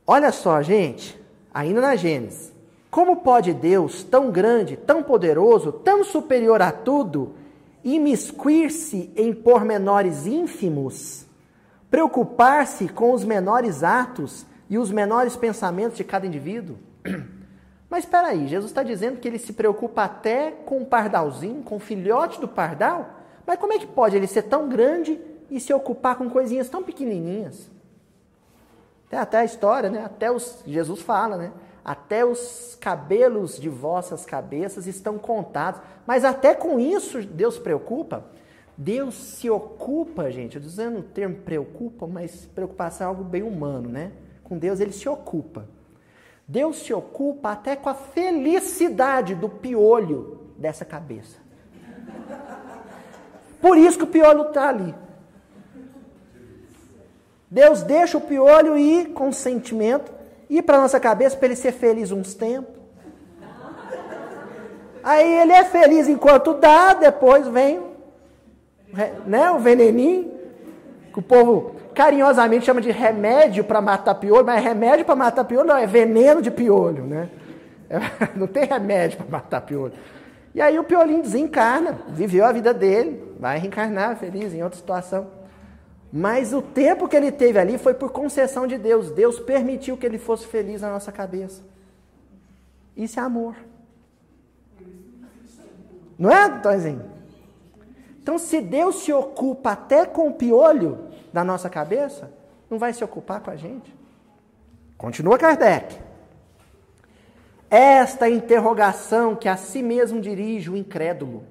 [0.05, 1.19] Olha só, gente,
[1.51, 2.53] ainda na Gênesis.
[2.91, 7.33] Como pode Deus, tão grande, tão poderoso, tão superior a tudo,
[7.83, 11.25] imiscuir-se em pormenores ínfimos,
[11.89, 16.77] preocupar-se com os menores atos e os menores pensamentos de cada indivíduo?
[17.87, 21.75] Mas espera aí, Jesus está dizendo que ele se preocupa até com o pardalzinho, com
[21.75, 23.19] o filhote do pardal?
[23.45, 25.19] Mas como é que pode ele ser tão grande
[25.51, 27.69] e se ocupar com coisinhas tão pequenininhas.
[29.09, 30.01] Tem até a história, né?
[30.05, 31.51] Até os Jesus fala, né?
[31.83, 35.81] Até os cabelos de vossas cabeças estão contados.
[36.07, 38.23] Mas até com isso Deus preocupa.
[38.77, 40.55] Deus se ocupa, gente.
[40.55, 44.13] Eu dizendo o termo preocupa, mas preocupação é algo bem humano, né?
[44.51, 45.65] Com Deus ele se ocupa.
[46.45, 51.37] Deus se ocupa até com a felicidade do piolho dessa cabeça.
[53.61, 54.93] Por isso que o piolho está ali.
[57.49, 60.11] Deus deixa o piolho ir com sentimento,
[60.49, 62.75] ir para nossa cabeça para ele ser feliz uns tempos.
[65.01, 67.81] Aí ele é feliz enquanto dá, depois vem
[69.25, 70.29] né, o veneninho,
[71.13, 75.67] que o povo carinhosamente chama de remédio para matar piolho, mas remédio para matar piolho
[75.67, 77.29] não, é veneno de piolho, né?
[77.89, 77.99] É,
[78.35, 79.93] não tem remédio para matar piolho.
[80.53, 85.27] E aí o piolinho desencarna, viveu a vida dele, vai reencarnar feliz em outra situação.
[86.11, 89.11] Mas o tempo que ele teve ali foi por concessão de Deus.
[89.11, 91.61] Deus permitiu que ele fosse feliz na nossa cabeça.
[92.97, 93.55] Isso é amor.
[96.19, 97.01] Não é, Tonzinho?
[98.21, 102.31] Então, se Deus se ocupa até com o piolho da nossa cabeça,
[102.69, 103.93] não vai se ocupar com a gente?
[104.97, 105.99] Continua Kardec.
[107.69, 111.43] Esta interrogação que a si mesmo dirige o incrédulo,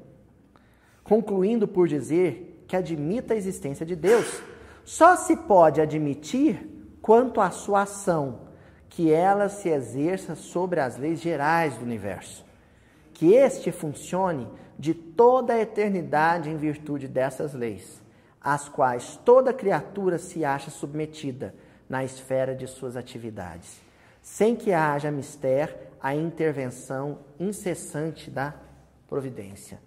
[1.02, 4.42] concluindo por dizer que admita a existência de Deus,
[4.84, 6.68] só se pode admitir
[7.00, 8.40] quanto à sua ação,
[8.88, 12.44] que ela se exerça sobre as leis gerais do universo.
[13.14, 14.46] Que este funcione
[14.78, 17.99] de toda a eternidade em virtude dessas leis,
[18.42, 21.54] às quais toda criatura se acha submetida
[21.88, 23.80] na esfera de suas atividades,
[24.22, 28.54] sem que haja mister a intervenção incessante da
[29.08, 29.80] providência.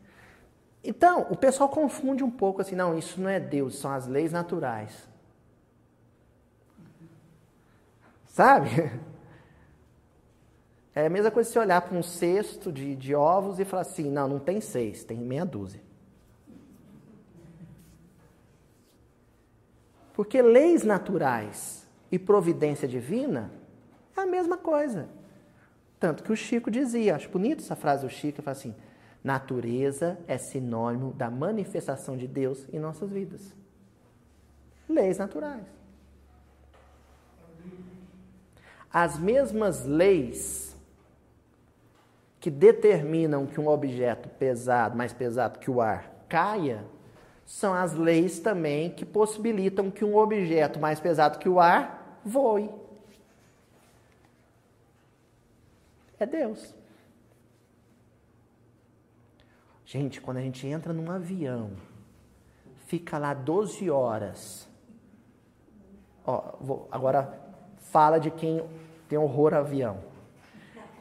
[0.83, 4.31] Então, o pessoal confunde um pouco assim, não, isso não é Deus, são as leis
[4.31, 5.07] naturais.
[8.27, 8.69] Sabe?
[10.95, 14.11] É a mesma coisa se olhar para um cesto de, de ovos e falar assim,
[14.11, 15.81] não, não tem seis, tem meia dúzia.
[20.13, 23.51] Porque leis naturais e providência divina
[24.15, 25.09] é a mesma coisa.
[25.99, 28.75] Tanto que o Chico dizia, acho bonito essa frase do Chico, ele fala assim:
[29.23, 33.55] natureza é sinônimo da manifestação de Deus em nossas vidas.
[34.87, 35.65] Leis naturais.
[38.91, 40.77] As mesmas leis
[42.39, 46.85] que determinam que um objeto pesado, mais pesado que o ar, caia,
[47.45, 52.69] são as leis também que possibilitam que um objeto mais pesado que o ar voe.
[56.19, 56.73] É Deus.
[59.85, 61.71] Gente, quando a gente entra num avião,
[62.87, 64.67] fica lá 12 horas.
[66.25, 67.39] Ó, vou, agora
[67.91, 68.63] fala de quem
[69.09, 69.99] tem horror a avião.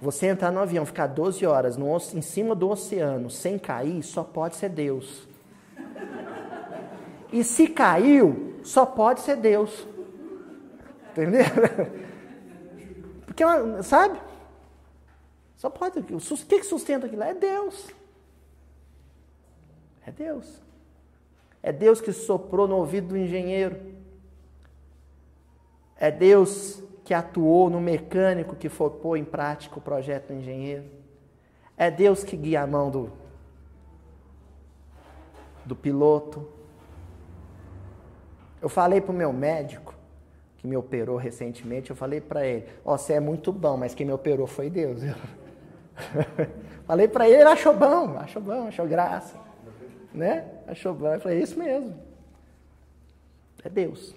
[0.01, 4.25] Você entrar no avião, ficar 12 horas no, em cima do oceano sem cair, só
[4.25, 5.29] pode ser Deus.
[7.33, 9.87] E se caiu, só pode ser Deus.
[11.11, 11.45] Entendeu?
[13.25, 13.43] Porque,
[13.83, 14.21] sabe?
[15.57, 15.99] Só pode.
[16.01, 17.23] O que sustenta aquilo?
[17.23, 17.89] É Deus.
[20.07, 20.61] É Deus.
[21.63, 23.81] É Deus que soprou no ouvido do engenheiro.
[25.97, 30.85] É Deus que atuou no mecânico que foi pôr em prática o projeto do engenheiro.
[31.77, 33.13] É Deus que guia a mão do,
[35.65, 36.47] do piloto.
[38.63, 39.95] Eu falei para o meu médico,
[40.57, 43.95] que me operou recentemente, eu falei para ele: Ó, oh, você é muito bom, mas
[43.95, 45.03] quem me operou foi Deus.
[46.87, 49.37] Falei para ele, ele achou bom, achou bom, achou graça.
[50.13, 50.45] Né?
[50.67, 51.15] Achou bom.
[51.15, 51.95] Eu falei, é isso mesmo.
[53.65, 54.15] É Deus.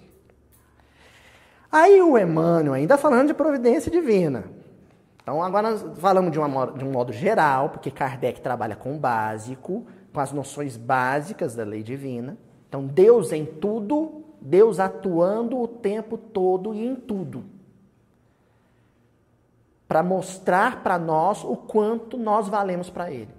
[1.70, 4.44] Aí o Emmanuel, ainda falando de providência divina.
[5.22, 8.98] Então agora nós falamos de, uma, de um modo geral, porque Kardec trabalha com o
[8.98, 12.36] básico, com as noções básicas da lei divina.
[12.68, 17.44] Então Deus em tudo, Deus atuando o tempo todo e em tudo
[19.88, 23.30] para mostrar para nós o quanto nós valemos para Ele.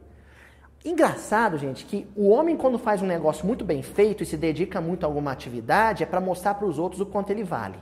[0.83, 4.79] Engraçado, gente, que o homem, quando faz um negócio muito bem feito e se dedica
[4.79, 7.77] muito a alguma atividade, é para mostrar para os outros o quanto ele vale.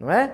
[0.00, 0.32] Não é?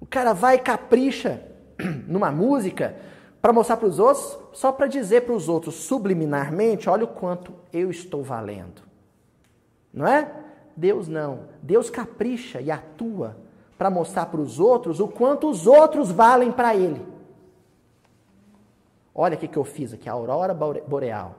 [0.00, 1.42] O cara vai e capricha
[2.06, 2.96] numa música
[3.42, 7.52] para mostrar para os outros, só para dizer para os outros subliminarmente: olha o quanto
[7.72, 8.85] eu estou valendo.
[9.96, 10.30] Não é?
[10.76, 11.48] Deus não.
[11.62, 13.34] Deus capricha e atua
[13.78, 17.04] para mostrar para os outros o quanto os outros valem para ele.
[19.14, 21.36] Olha o que, que eu fiz aqui, a aurora boreal.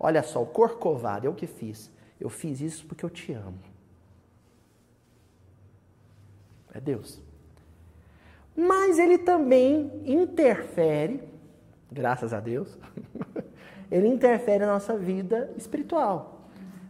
[0.00, 1.92] Olha só, o corcovado, eu que fiz.
[2.18, 3.58] Eu fiz isso porque eu te amo.
[6.72, 7.20] É Deus.
[8.56, 11.28] Mas ele também interfere,
[11.92, 12.78] graças a Deus,
[13.90, 16.33] ele interfere na nossa vida espiritual,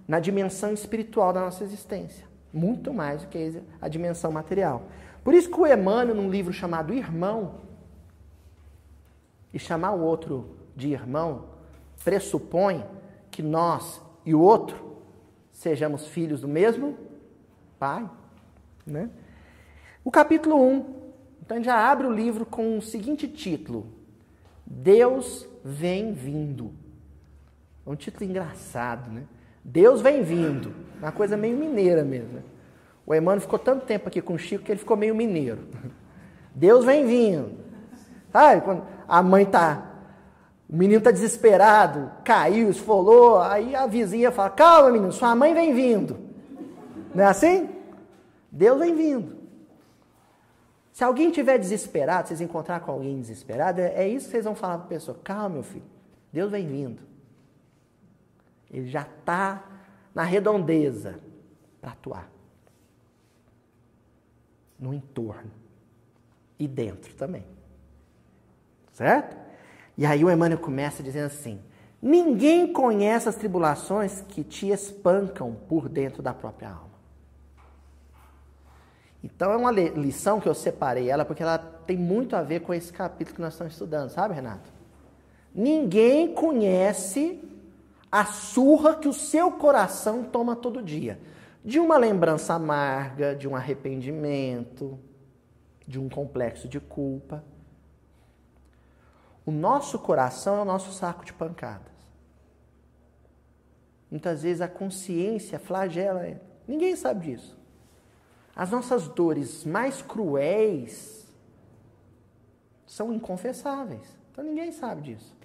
[0.06, 4.86] na dimensão espiritual da nossa existência muito mais do que a dimensão material.
[5.24, 7.56] Por isso que o Emmanuel, num livro chamado Irmão,
[9.52, 11.46] e chamar o outro de irmão,
[12.04, 12.84] pressupõe
[13.30, 14.98] que nós e o outro
[15.52, 16.96] sejamos filhos do mesmo
[17.78, 18.08] pai.
[18.84, 19.10] Né?
[20.04, 20.94] O capítulo 1,
[21.42, 23.86] então já abre o livro com o seguinte título:
[24.66, 26.72] Deus vem vindo.
[27.86, 29.24] É um título engraçado, né?
[29.64, 30.74] Deus vem vindo.
[30.98, 32.42] Uma coisa meio mineira mesmo.
[33.06, 35.60] O Emmanuel ficou tanto tempo aqui com o Chico que ele ficou meio mineiro.
[36.54, 37.52] Deus vem vindo.
[38.30, 38.60] Sabe?
[38.60, 39.90] Quando a mãe tá.
[40.68, 45.74] O menino tá desesperado, caiu, esfolou, aí a vizinha fala: Calma, menino, sua mãe vem
[45.74, 46.18] vindo.
[47.14, 47.68] Não é assim?
[48.50, 49.36] Deus vem vindo.
[50.92, 54.54] Se alguém tiver desesperado, vocês encontrar com alguém desesperado, é, é isso que vocês vão
[54.54, 55.84] falar para a pessoa: Calma, meu filho,
[56.32, 57.13] Deus vem vindo.
[58.74, 59.64] Ele já está
[60.12, 61.20] na redondeza
[61.80, 62.30] para atuar.
[64.78, 65.50] No entorno.
[66.58, 67.46] E dentro também.
[68.92, 69.36] Certo?
[69.96, 71.60] E aí o Emmanuel começa dizendo assim:
[72.02, 76.94] Ninguém conhece as tribulações que te espancam por dentro da própria alma.
[79.22, 82.74] Então é uma lição que eu separei ela porque ela tem muito a ver com
[82.74, 84.70] esse capítulo que nós estamos estudando, sabe, Renato?
[85.54, 87.40] Ninguém conhece
[88.14, 91.18] a surra que o seu coração toma todo dia.
[91.64, 94.96] De uma lembrança amarga, de um arrependimento,
[95.84, 97.44] de um complexo de culpa.
[99.44, 101.92] O nosso coração é o nosso saco de pancadas.
[104.08, 106.40] Muitas vezes a consciência flagela ele.
[106.68, 107.58] Ninguém sabe disso.
[108.54, 111.26] As nossas dores mais cruéis
[112.86, 114.16] são inconfessáveis.
[114.30, 115.36] Então ninguém sabe disso.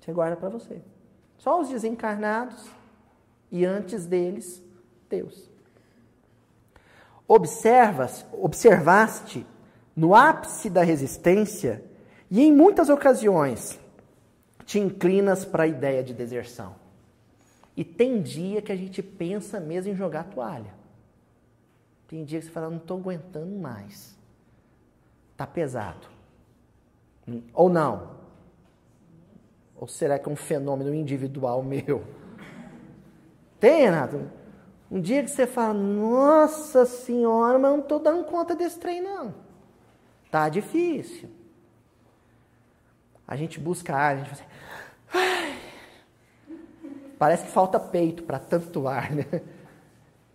[0.00, 0.82] Você guarda para você.
[1.40, 2.68] Só os desencarnados
[3.50, 4.62] e antes deles,
[5.08, 5.48] Deus.
[7.26, 9.46] Observas, observaste
[9.96, 11.82] no ápice da resistência
[12.30, 13.80] e em muitas ocasiões
[14.66, 16.74] te inclinas para a ideia de deserção.
[17.74, 20.74] E tem dia que a gente pensa mesmo em jogar toalha.
[22.06, 24.14] Tem dia que você fala, não estou aguentando mais.
[25.32, 26.06] Está pesado.
[27.54, 28.19] Ou não?
[29.80, 32.04] Ou será que é um fenômeno individual meu?
[33.58, 34.30] Tem, Renato?
[34.90, 39.00] Um dia que você fala, nossa senhora, mas eu não estou dando conta desse trem,
[39.00, 39.34] não.
[40.30, 41.30] Tá difícil.
[43.26, 45.50] A gente busca ar, a gente fala assim,
[47.18, 49.24] Parece que falta peito para tanto ar, né?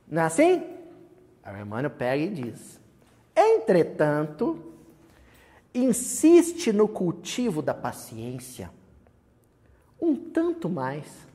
[0.07, 0.63] Não é assim?
[1.43, 2.79] A irmã pega e diz:
[3.35, 4.73] Entretanto,
[5.71, 8.71] insiste no cultivo da paciência
[10.01, 11.27] um tanto mais,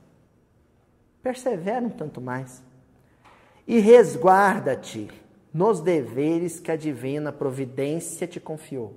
[1.21, 2.63] persevera um tanto mais,
[3.67, 5.09] e resguarda-te
[5.53, 8.93] nos deveres que a divina providência te confiou.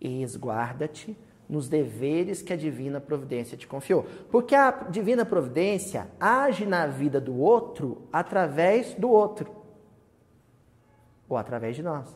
[0.00, 1.16] E resguarda-te
[1.48, 4.06] nos deveres que a divina providência te confiou.
[4.30, 9.54] Porque a divina providência age na vida do outro através do outro,
[11.28, 12.14] ou através de nós.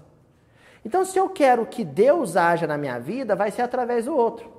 [0.85, 4.57] Então, se eu quero que Deus haja na minha vida, vai ser através do outro.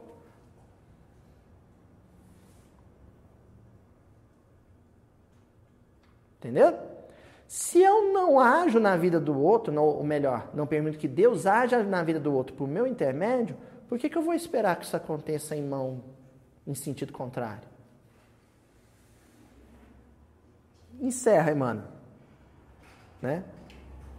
[6.39, 6.77] Entendeu?
[7.47, 11.83] Se eu não ajo na vida do outro, ou melhor, não permito que Deus haja
[11.83, 14.95] na vida do outro por meu intermédio, por que, que eu vou esperar que isso
[14.95, 16.03] aconteça em mão
[16.65, 17.67] em sentido contrário?
[21.01, 21.87] Encerra, Emmanuel.
[23.21, 23.43] Né?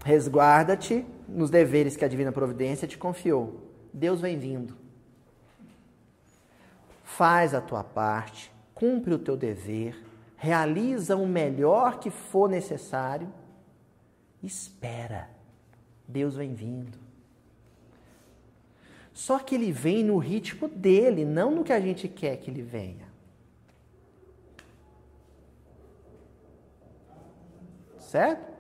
[0.05, 3.61] Resguarda-te nos deveres que a divina providência te confiou.
[3.93, 4.77] Deus vem vindo.
[7.05, 10.10] Faz a tua parte, cumpre o teu dever,
[10.41, 13.31] realiza o melhor que for necessário.
[14.43, 15.29] Espera.
[16.09, 16.99] Deus vem vindo.
[19.13, 22.63] Só que ele vem no ritmo dele, não no que a gente quer que ele
[22.63, 23.07] venha.
[27.99, 28.51] Certo?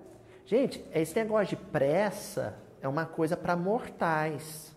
[0.44, 4.76] Gente, esse negócio de pressa é uma coisa para mortais,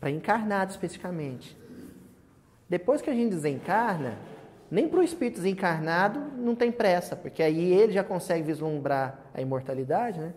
[0.00, 1.56] para encarnados especificamente.
[2.68, 4.18] Depois que a gente desencarna,
[4.70, 9.40] nem para o espírito desencarnado não tem pressa, porque aí ele já consegue vislumbrar a
[9.40, 10.34] imortalidade, né?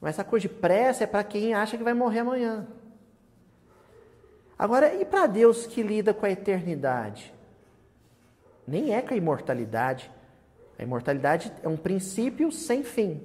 [0.00, 2.66] Mas essa coisa de pressa é para quem acha que vai morrer amanhã.
[4.58, 7.32] Agora, e para Deus que lida com a eternidade?
[8.66, 10.10] Nem é com a imortalidade.
[10.78, 13.20] A imortalidade é um princípio sem fim.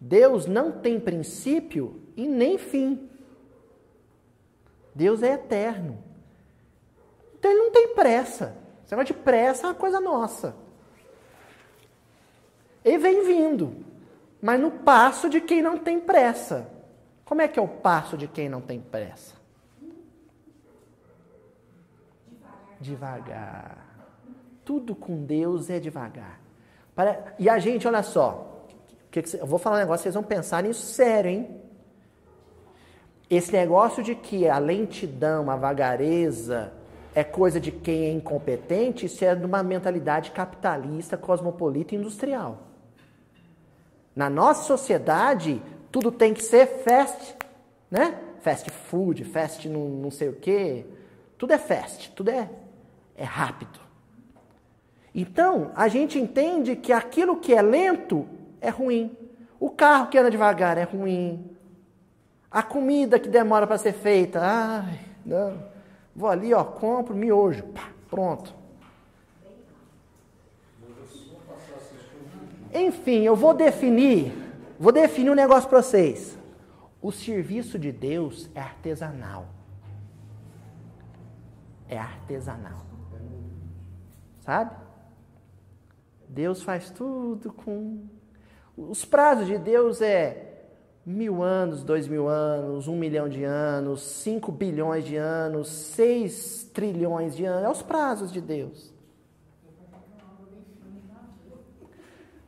[0.00, 3.08] Deus não tem princípio e nem fim.
[4.94, 5.98] Deus é eterno.
[7.38, 8.56] Então ele não tem pressa.
[8.90, 10.52] Esse negócio de pressa é uma coisa nossa.
[12.84, 13.84] Ele vem vindo,
[14.42, 16.68] mas no passo de quem não tem pressa.
[17.24, 19.38] Como é que é o passo de quem não tem pressa?
[22.80, 23.86] devagar.
[24.64, 26.40] Tudo com Deus é devagar.
[27.38, 28.66] E a gente, olha só,
[29.38, 31.60] eu vou falar um negócio, vocês vão pensar nisso sério, hein?
[33.28, 36.79] Esse negócio de que a lentidão, a vagareza
[37.14, 42.68] é coisa de quem é incompetente, isso é de uma mentalidade capitalista, cosmopolita e industrial.
[44.14, 47.36] Na nossa sociedade, tudo tem que ser fast,
[47.90, 48.18] né?
[48.40, 50.86] Fast food, fast não, não sei o quê.
[51.36, 52.48] Tudo é fast, tudo é
[53.20, 53.78] é rápido.
[55.14, 58.26] Então, a gente entende que aquilo que é lento
[58.62, 59.14] é ruim.
[59.58, 61.54] O carro que anda devagar é ruim.
[62.50, 65.69] A comida que demora para ser feita, ai, não.
[66.20, 68.54] Vou ali, ó, compro miojo, pá, pronto.
[72.74, 74.30] Enfim, eu vou definir,
[74.78, 76.38] vou definir um negócio para vocês.
[77.00, 79.46] O serviço de Deus é artesanal.
[81.88, 82.84] É artesanal.
[84.40, 84.76] Sabe?
[86.28, 88.04] Deus faz tudo com.
[88.76, 90.49] Os prazos de Deus é
[91.10, 97.36] mil anos, dois mil anos, um milhão de anos, cinco bilhões de anos, seis trilhões
[97.36, 97.64] de anos.
[97.64, 98.92] É os prazos de Deus.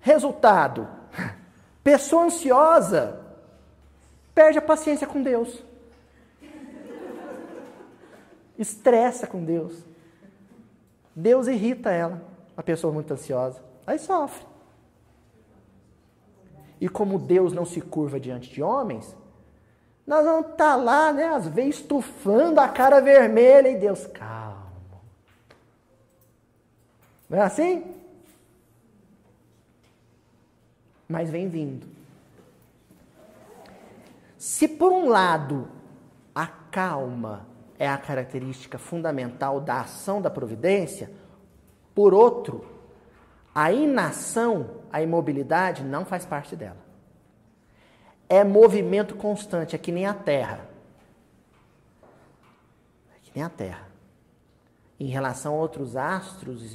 [0.00, 0.88] Resultado:
[1.82, 3.20] pessoa ansiosa
[4.34, 5.62] perde a paciência com Deus,
[8.58, 9.84] estressa com Deus.
[11.14, 12.22] Deus irrita ela,
[12.56, 13.62] a pessoa muito ansiosa.
[13.86, 14.51] Aí sofre.
[16.82, 19.16] E como Deus não se curva diante de homens,
[20.04, 24.66] nós vamos estar tá lá, né, às vezes estufando a cara vermelha e Deus, calma.
[27.30, 27.84] Não é assim?
[31.08, 31.86] Mas vem vindo.
[34.36, 35.68] Se por um lado
[36.34, 37.46] a calma
[37.78, 41.12] é a característica fundamental da ação da providência,
[41.94, 42.71] por outro,
[43.54, 46.80] a inação, a imobilidade, não faz parte dela.
[48.28, 50.66] É movimento constante, é que nem a Terra.
[53.14, 53.88] É que nem a Terra.
[54.98, 56.74] Em relação a outros astros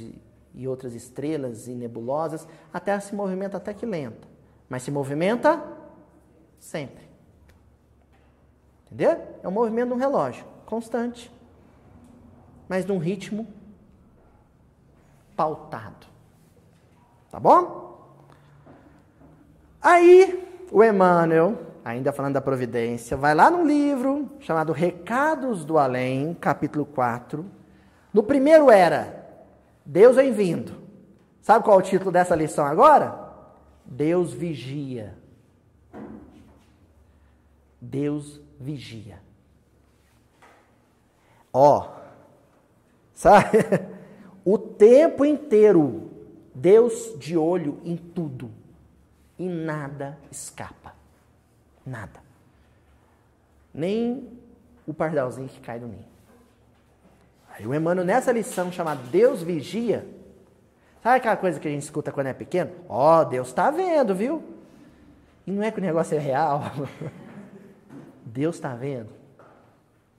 [0.54, 4.28] e, outras estrelas e nebulosas, a Terra se movimenta até que lenta,
[4.68, 5.64] mas se movimenta
[6.60, 7.08] sempre.
[8.86, 9.38] Entendeu?
[9.42, 11.32] É um movimento de um relógio, constante,
[12.68, 13.46] mas num ritmo
[15.34, 16.17] pautado.
[17.30, 17.88] Tá bom?
[19.80, 26.34] Aí, o Emmanuel, ainda falando da providência, vai lá num livro chamado Recados do Além,
[26.34, 27.44] capítulo 4.
[28.12, 29.18] No primeiro era
[29.84, 30.82] Deus vem vindo.
[31.40, 33.26] Sabe qual é o título dessa lição agora?
[33.82, 35.16] Deus vigia.
[37.80, 39.18] Deus vigia.
[41.50, 41.88] Ó,
[43.14, 43.58] sabe?
[44.44, 46.10] O tempo inteiro
[46.60, 48.50] Deus de olho em tudo
[49.38, 50.94] e nada escapa.
[51.86, 52.20] Nada.
[53.72, 54.28] Nem
[54.86, 56.04] o pardalzinho que cai do ninho.
[57.50, 60.06] Aí o Emmanuel, nessa lição chamada Deus Vigia,
[61.02, 62.72] sabe aquela coisa que a gente escuta quando é pequeno?
[62.88, 64.42] Ó, oh, Deus está vendo, viu?
[65.46, 66.62] E não é que o negócio é real.
[68.26, 69.10] Deus está vendo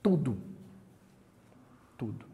[0.02, 0.38] tudo.
[1.98, 2.26] Tudo.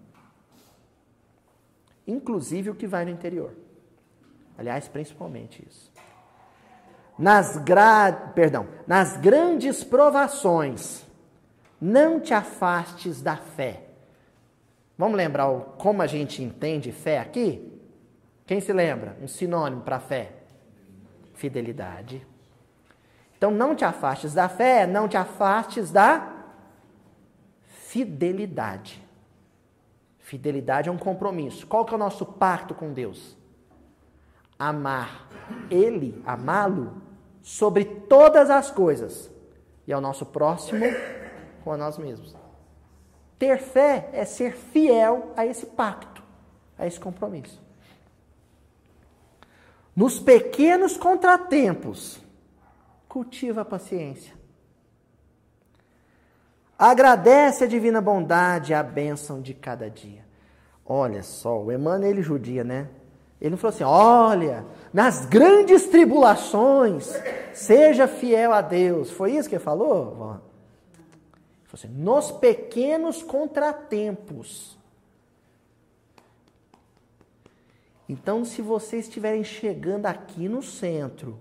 [2.07, 3.64] Inclusive o que vai no interior.
[4.57, 5.91] Aliás, principalmente isso.
[7.17, 8.11] Nas, gra...
[8.11, 11.05] Perdão, nas grandes provações,
[11.79, 13.83] não te afastes da fé.
[14.97, 15.47] Vamos lembrar
[15.77, 17.71] como a gente entende fé aqui?
[18.45, 19.17] Quem se lembra?
[19.21, 20.31] Um sinônimo para fé:
[21.33, 22.25] fidelidade.
[23.37, 26.33] Então, não te afastes da fé, não te afastes da
[27.67, 29.03] fidelidade.
[30.19, 31.67] Fidelidade é um compromisso.
[31.67, 33.37] Qual que é o nosso pacto com Deus?
[34.57, 35.27] Amar
[35.69, 37.01] Ele, amá-lo,
[37.41, 39.29] sobre todas as coisas,
[39.87, 40.85] e ao nosso próximo
[41.63, 42.35] com a nós mesmos.
[43.37, 46.23] Ter fé é ser fiel a esse pacto,
[46.77, 47.61] a esse compromisso.
[49.95, 52.19] Nos pequenos contratempos,
[53.07, 54.33] cultiva a paciência.
[56.77, 60.25] Agradece a divina bondade, a bênção de cada dia.
[60.85, 62.89] Olha só, o Emmanuel ele judia, né?
[63.39, 67.13] Ele não falou assim: olha, nas grandes tribulações,
[67.53, 69.11] seja fiel a Deus.
[69.11, 70.07] Foi isso que ele falou?
[70.07, 70.41] Ele falou
[71.73, 74.77] assim, nos pequenos contratempos.
[78.07, 81.39] Então, se vocês estiverem chegando aqui no centro,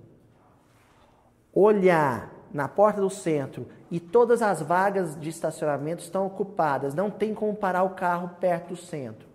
[1.53, 7.35] olhar na porta do centro e todas as vagas de estacionamento estão ocupadas, não tem
[7.35, 9.34] como parar o carro perto do centro.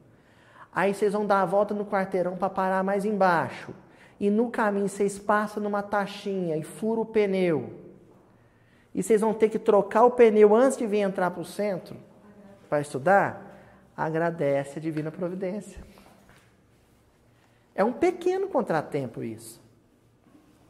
[0.74, 3.74] Aí vocês vão dar a volta no quarteirão para parar mais embaixo.
[4.20, 7.74] E no caminho vocês passam numa taxinha e furam o pneu.
[8.94, 11.96] E vocês vão ter que trocar o pneu antes de vir entrar para o centro
[12.70, 13.46] para estudar.
[13.96, 15.82] Agradece a divina providência.
[17.74, 19.62] É um pequeno contratempo isso.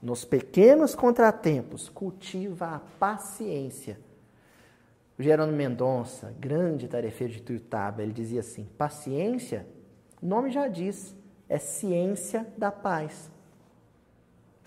[0.01, 3.99] Nos pequenos contratempos, cultiva a paciência.
[5.17, 9.67] O Gerônimo Mendonça, grande tarefeiro de Tuiutaba, ele dizia assim: paciência
[10.21, 11.15] o nome já diz,
[11.47, 13.31] é ciência da paz.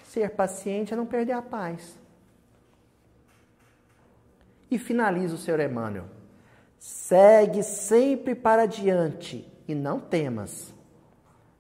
[0.05, 1.99] Ser paciente é não perder a paz.
[4.71, 6.05] E finaliza o Senhor Emmanuel.
[6.79, 10.73] Segue sempre para diante e não temas.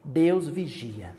[0.04, 1.14] Deus vigia.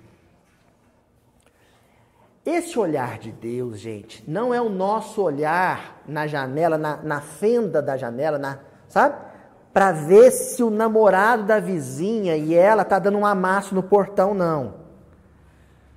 [2.45, 7.81] Esse olhar de Deus, gente, não é o nosso olhar na janela, na, na fenda
[7.81, 8.59] da janela, na,
[8.89, 9.32] sabe?
[9.73, 14.33] Para ver se o namorado da vizinha e ela tá dando um amasso no portão,
[14.35, 14.75] não.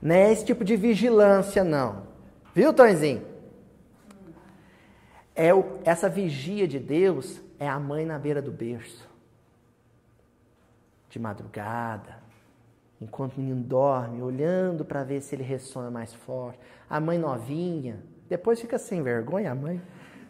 [0.00, 2.04] Não é esse tipo de vigilância, não.
[2.54, 3.22] Viu, Tonzinho?
[5.34, 9.06] É o, essa vigia de Deus é a mãe na beira do berço.
[11.10, 12.16] De madrugada,
[13.00, 16.58] enquanto o menino dorme, olhando para ver se ele ressona mais forte.
[16.88, 19.82] A mãe novinha, depois fica sem vergonha a mãe.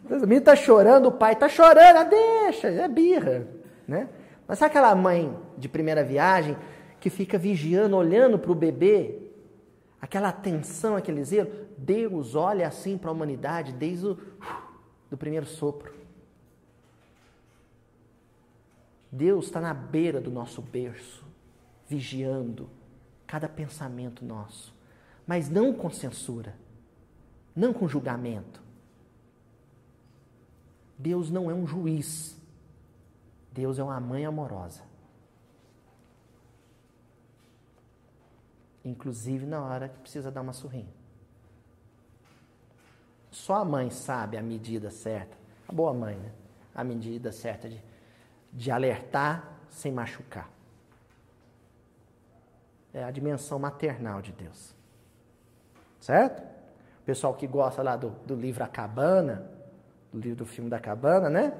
[0.09, 3.47] O menino está chorando, o pai está chorando, ah, deixa, é birra.
[3.87, 4.07] Né?
[4.47, 6.55] Mas sabe aquela mãe de primeira viagem
[6.99, 9.27] que fica vigiando, olhando para o bebê?
[10.01, 11.51] aquela atenção, aquele zelo.
[11.77, 14.17] Deus olha assim para a humanidade desde o
[15.09, 15.93] do primeiro sopro.
[19.11, 21.25] Deus está na beira do nosso berço,
[21.87, 22.69] vigiando
[23.25, 24.73] cada pensamento nosso,
[25.25, 26.55] mas não com censura,
[27.55, 28.61] não com julgamento.
[30.97, 32.35] Deus não é um juiz,
[33.51, 34.81] Deus é uma mãe amorosa.
[38.83, 40.93] Inclusive na hora que precisa dar uma surrinha.
[43.29, 45.37] Só a mãe sabe a medida certa,
[45.67, 46.31] a boa mãe, né?
[46.73, 47.81] A medida certa de,
[48.51, 50.49] de alertar sem machucar.
[52.93, 54.73] É a dimensão maternal de Deus.
[55.99, 56.41] Certo?
[57.01, 59.56] O pessoal que gosta lá do, do livro A Cabana,
[60.19, 61.53] livro do filme da Cabana, né?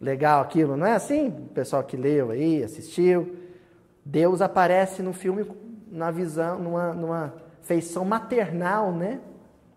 [0.00, 1.28] Legal aquilo, não é assim?
[1.28, 3.36] O pessoal que leu aí, assistiu.
[4.04, 5.46] Deus aparece no filme
[5.90, 9.20] na visão, numa, numa feição maternal, né?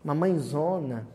[0.04, 1.08] Uma mãezona.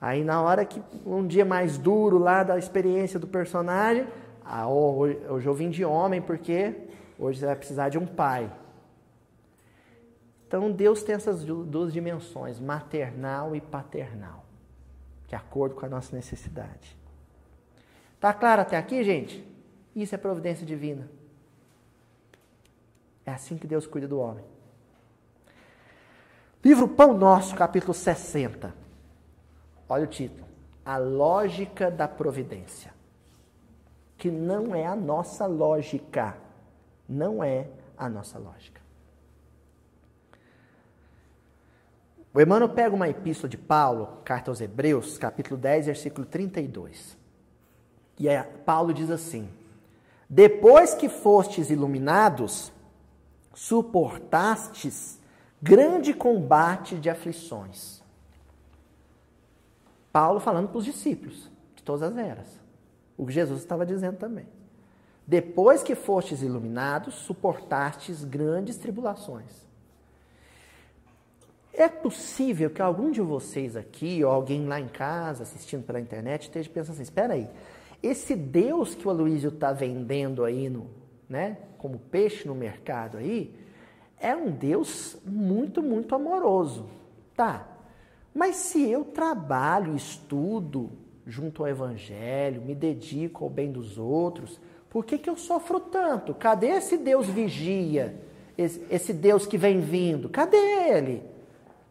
[0.00, 4.06] Aí na hora que um dia mais duro lá da experiência do personagem,
[4.44, 6.74] ah, hoje, hoje eu vim de homem porque
[7.18, 8.50] hoje você vai precisar de um pai.
[10.46, 14.44] Então Deus tem essas duas dimensões, maternal e paternal,
[15.28, 16.96] de acordo com a nossa necessidade.
[18.18, 19.46] Tá claro até aqui, gente?
[19.94, 21.08] Isso é providência divina.
[23.24, 24.44] É assim que Deus cuida do homem.
[26.64, 28.74] Livro Pão Nosso, capítulo 60.
[29.88, 30.48] Olha o título.
[30.84, 32.92] A lógica da providência.
[34.16, 36.36] Que não é a nossa lógica.
[37.06, 38.77] Não é a nossa lógica.
[42.38, 47.18] O Emmanuel pega uma epístola de Paulo, carta aos Hebreus, capítulo 10, versículo 32.
[48.16, 49.48] E aí, Paulo diz assim:
[50.30, 52.72] Depois que fostes iluminados,
[53.52, 55.18] suportastes
[55.60, 58.00] grande combate de aflições.
[60.12, 62.46] Paulo falando para os discípulos de todas as eras.
[63.16, 64.46] O que Jesus estava dizendo também.
[65.26, 69.66] Depois que fostes iluminados, suportastes grandes tribulações.
[71.78, 76.42] É possível que algum de vocês aqui, ou alguém lá em casa, assistindo pela internet,
[76.42, 77.48] esteja pensando assim: espera aí,
[78.02, 80.90] esse Deus que o Aloysio está vendendo aí no,
[81.28, 83.54] né, como peixe no mercado aí,
[84.18, 86.90] é um Deus muito, muito amoroso.
[87.36, 87.68] Tá.
[88.34, 90.90] Mas se eu trabalho, estudo
[91.24, 94.60] junto ao Evangelho, me dedico ao bem dos outros,
[94.90, 96.34] por que, que eu sofro tanto?
[96.34, 98.20] Cadê esse Deus vigia?
[98.56, 100.28] Esse, esse Deus que vem vindo?
[100.28, 101.37] Cadê ele?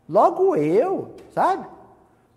[0.08, 1.68] Logo eu, sabe?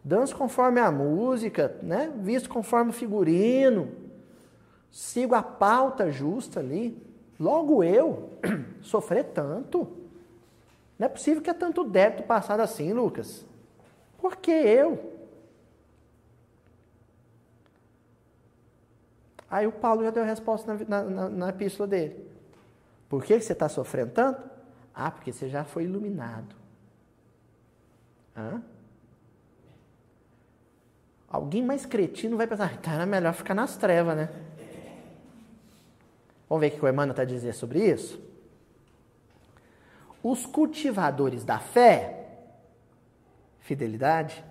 [0.03, 2.13] Danço conforme a música, né?
[2.19, 3.93] Visto conforme o figurino.
[4.91, 7.01] Sigo a pauta justa ali.
[7.39, 8.31] Logo eu
[8.83, 9.87] sofrer tanto.
[10.99, 13.47] Não é possível que é tanto débito passado assim, Lucas.
[14.19, 15.11] Por que eu?
[19.51, 22.29] Aí o Paulo já deu a resposta na, na, na epístola dele.
[23.09, 24.49] Por que você está sofrendo tanto?
[24.95, 26.60] Ah, porque você já foi iluminado.
[28.41, 28.63] Hã?
[31.29, 34.29] Alguém mais cretino vai pensar, tá, era melhor ficar nas trevas, né?
[36.49, 38.21] Vamos ver o que o Emmanuel está dizer sobre isso?
[40.23, 42.27] Os cultivadores da fé,
[43.61, 44.45] fidelidade,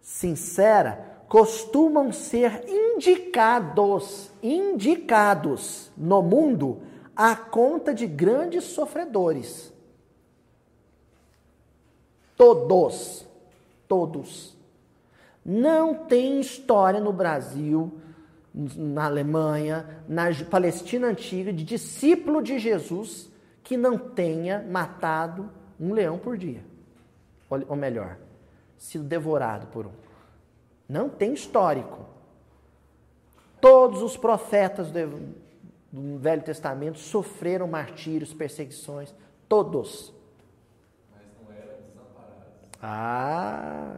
[0.00, 6.82] sincera, costumam ser indicados, indicados no mundo
[7.14, 9.72] à conta de grandes sofredores.
[12.36, 13.26] Todos,
[13.88, 14.56] todos.
[15.44, 18.00] Não tem história no Brasil
[18.54, 23.30] na Alemanha, na Palestina antiga, de discípulo de Jesus
[23.64, 26.62] que não tenha matado um leão por dia.
[27.48, 28.18] Ou melhor,
[28.76, 29.92] sido devorado por um.
[30.88, 32.06] Não tem histórico.
[33.60, 39.14] Todos os profetas do, Velho Testamento sofreram martírios, perseguições.
[39.48, 40.12] Todos.
[41.14, 42.46] Mas não eram desamparados.
[42.82, 43.94] Ah!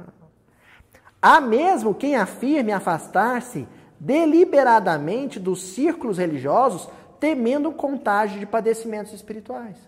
[1.20, 3.66] Há mesmo quem afirme afastar-se
[3.98, 9.78] deliberadamente dos círculos religiosos, temendo contágio de padecimentos espirituais.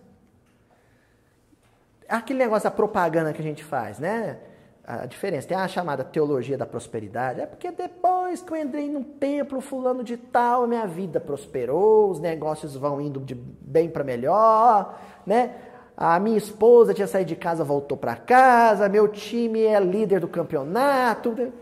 [2.08, 4.38] Aquele negócio da propaganda que a gente faz, né?
[4.86, 9.02] A diferença, tem a chamada teologia da prosperidade, é porque depois que eu entrei num
[9.02, 14.98] templo fulano de tal, minha vida prosperou, os negócios vão indo de bem para melhor,
[15.26, 15.56] né?
[15.96, 20.28] A minha esposa tinha saído de casa, voltou para casa, meu time é líder do
[20.28, 21.52] campeonato,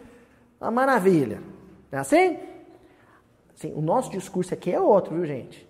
[0.60, 1.40] uma maravilha.
[1.92, 2.38] Não é assim?
[3.54, 3.72] assim?
[3.74, 5.68] O nosso discurso aqui é outro, viu, gente?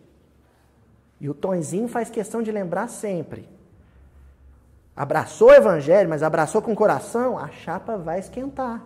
[1.20, 3.48] E o Tonzinho faz questão de lembrar sempre.
[4.96, 8.82] abraçou o evangelho, mas abraçou com o coração, a chapa vai esquentar.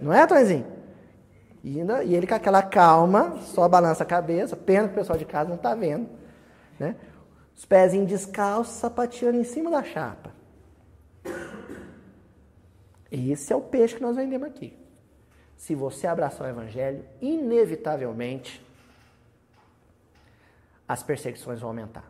[0.00, 0.66] Não é, Tonzinho?
[1.62, 5.18] E, ainda, e ele com aquela calma, só balança a cabeça, pena que o pessoal
[5.18, 6.08] de casa não está vendo.
[6.78, 6.96] Né?
[7.58, 10.32] Os pezinhos descalços, sapateando em cima da chapa.
[13.10, 14.78] Esse é o peixe que nós vendemos aqui.
[15.56, 18.64] Se você abraçar o evangelho, inevitavelmente
[20.86, 22.08] as perseguições vão aumentar.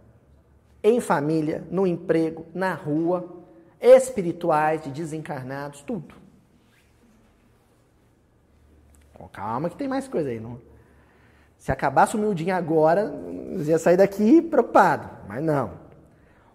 [0.82, 3.42] Em família, no emprego, na rua,
[3.80, 6.14] espirituais, de desencarnados, tudo.
[9.32, 10.38] calma que tem mais coisa aí.
[10.38, 10.67] Não?
[11.58, 13.12] Se acabasse o miudinho agora,
[13.66, 15.10] ia sair daqui preocupado.
[15.28, 15.72] Mas não.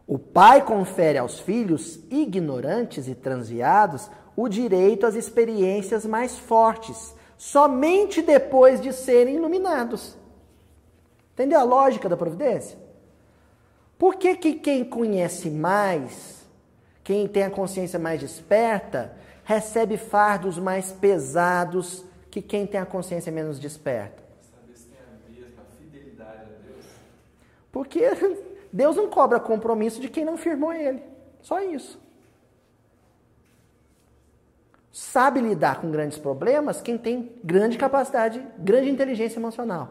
[0.08, 8.22] O pai confere aos filhos ignorantes e transviados o direito às experiências mais fortes, somente
[8.22, 10.18] depois de serem iluminados.
[11.34, 12.78] Entendeu a lógica da providência?
[13.97, 16.45] Por que, que quem conhece mais,
[17.04, 23.32] quem tem a consciência mais desperta, recebe fardos mais pesados que quem tem a consciência
[23.32, 24.24] menos desperta?
[24.41, 26.86] Saber se tem a mesma fidelidade a Deus.
[27.74, 28.03] Porque
[28.71, 31.03] Deus não cobra compromisso de quem não firmou ele.
[31.41, 31.99] Só isso.
[34.91, 39.89] Sabe lidar com grandes problemas quem tem grande capacidade, grande inteligência emocional.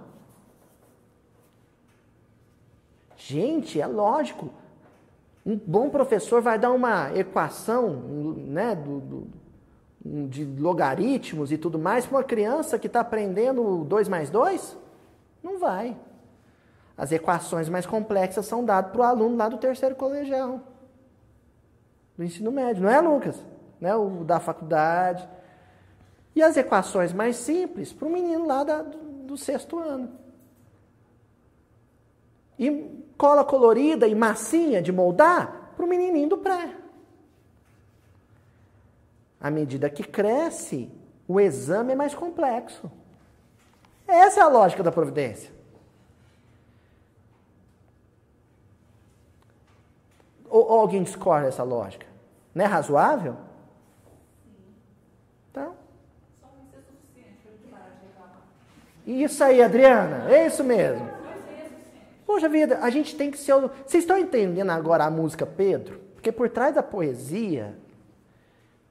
[3.16, 4.48] Gente, é lógico.
[5.44, 12.06] Um bom professor vai dar uma equação né, do, do, de logaritmos e tudo mais
[12.06, 14.78] para uma criança que está aprendendo 2 mais 2?
[15.42, 15.96] Não vai.
[16.96, 20.60] As equações mais complexas são dadas para o aluno lá do terceiro colegial,
[22.16, 23.36] do ensino médio, não é, Lucas?
[23.80, 25.28] Né, o da faculdade.
[26.34, 30.10] E as equações mais simples para o menino lá da, do, do sexto ano.
[32.58, 36.76] E cola colorida e massinha de moldar para o menininho do pré.
[39.40, 40.90] À medida que cresce,
[41.26, 42.90] o exame é mais complexo.
[44.06, 45.61] Essa é a lógica da providência.
[50.52, 52.06] Ou, ou alguém discorda dessa lógica?
[52.54, 53.36] Não é razoável?
[55.50, 55.74] Então.
[59.06, 61.08] Isso aí, Adriana, é isso mesmo.
[62.26, 63.54] Poxa vida, a gente tem que ser.
[63.54, 65.98] Vocês estão entendendo agora a música Pedro?
[66.12, 67.74] Porque por trás da poesia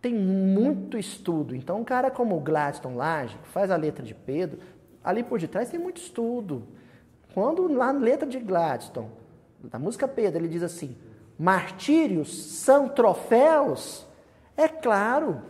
[0.02, 1.56] tem muito estudo.
[1.56, 4.60] Então, um cara como o Gladstone Lage, que faz a letra de Pedro,
[5.04, 6.64] ali por detrás tem muito estudo.
[7.36, 9.12] Quando lá na letra de Gladstone,
[9.64, 10.98] da música Pedro, ele diz assim:
[11.42, 14.06] martírios são troféus,
[14.56, 15.42] é claro.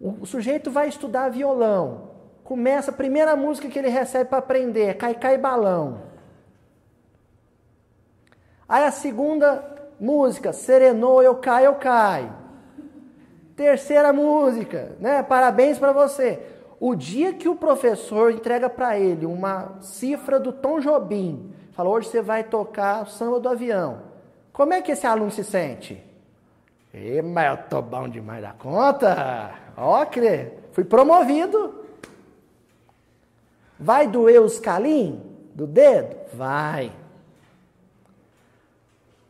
[0.00, 2.16] O sujeito vai estudar violão,
[2.46, 6.02] Começa a primeira música que ele recebe para aprender, Cai Cai Balão.
[8.68, 9.64] Aí a segunda
[9.98, 12.32] música, Serenou, Eu Cai, Eu Cai.
[13.56, 15.24] Terceira música, né?
[15.24, 16.40] Parabéns para você.
[16.78, 22.08] O dia que o professor entrega para ele uma cifra do Tom Jobim, fala, hoje
[22.08, 24.02] você vai tocar o samba do avião.
[24.50, 26.02] Como é que esse aluno se sente?
[26.94, 29.52] E, mas eu tô bom demais da conta.
[29.76, 31.84] Ó, crê, fui promovido.
[33.78, 35.20] Vai doer os calim
[35.54, 36.16] do dedo?
[36.32, 36.90] Vai.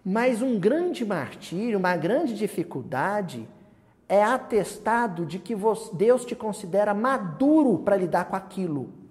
[0.05, 3.49] Mas um grande martírio, uma grande dificuldade
[4.09, 5.57] é atestado de que
[5.95, 9.06] Deus te considera maduro para lidar com aquilo.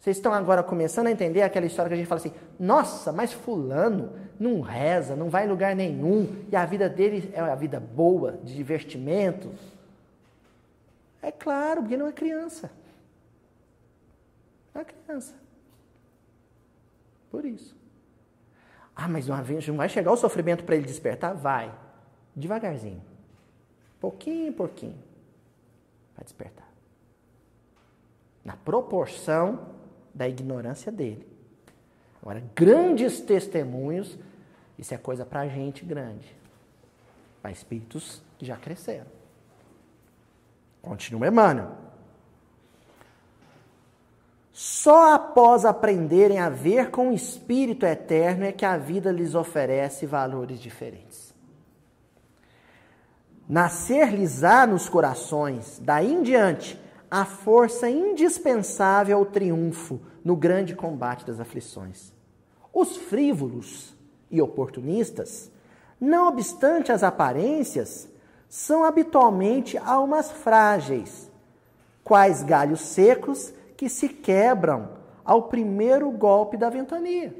[0.00, 3.32] Vocês estão agora começando a entender aquela história que a gente fala assim: nossa, mas
[3.32, 7.80] Fulano não reza, não vai em lugar nenhum, e a vida dele é a vida
[7.80, 9.52] boa, de divertimento.
[11.22, 12.70] É claro, porque não é criança.
[14.74, 15.34] É criança.
[17.30, 17.76] Por isso.
[18.94, 21.34] Ah, mas uma vez não vai chegar o sofrimento para ele despertar?
[21.34, 21.74] Vai.
[22.34, 23.02] Devagarzinho.
[24.00, 24.98] Pouquinho, pouquinho.
[26.14, 26.68] Vai despertar.
[28.44, 29.75] Na proporção
[30.16, 31.28] da ignorância dele.
[32.22, 34.18] Agora, grandes testemunhos,
[34.78, 36.34] isso é coisa para gente grande.
[37.42, 39.06] Para espíritos que já cresceram.
[40.80, 41.72] Continua Emmanuel.
[44.52, 50.06] Só após aprenderem a ver com o Espírito eterno é que a vida lhes oferece
[50.06, 51.34] valores diferentes.
[53.46, 56.80] Nascer-lhes-á nos corações, daí em diante,
[57.10, 62.12] a força indispensável ao triunfo no grande combate das aflições.
[62.72, 63.94] Os frívolos
[64.30, 65.50] e oportunistas,
[66.00, 68.08] não obstante as aparências,
[68.48, 71.30] são habitualmente almas frágeis,
[72.04, 74.90] quais galhos secos que se quebram
[75.24, 77.34] ao primeiro golpe da ventania.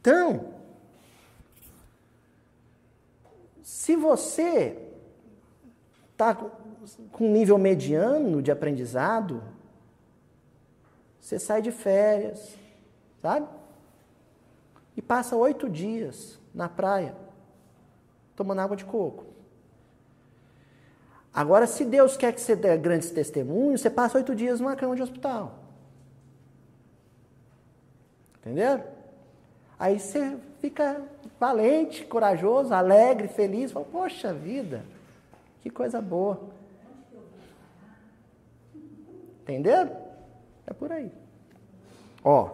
[0.00, 0.59] Então,
[3.90, 4.78] se você
[6.12, 9.42] está com um nível mediano de aprendizado,
[11.20, 12.54] você sai de férias,
[13.20, 13.48] sabe?
[14.96, 17.16] E passa oito dias na praia,
[18.36, 19.24] tomando água de coco.
[21.34, 24.94] Agora, se Deus quer que você dê grandes testemunhos, você passa oito dias numa cama
[24.94, 25.58] de hospital.
[28.38, 28.84] Entendeu?
[29.76, 31.02] Aí você fica
[31.38, 33.72] valente, corajoso, alegre, feliz.
[33.72, 34.84] Fala, Poxa vida,
[35.62, 36.40] que coisa boa.
[39.42, 39.96] Entenderam?
[40.66, 41.10] É por aí.
[42.22, 42.50] Ó,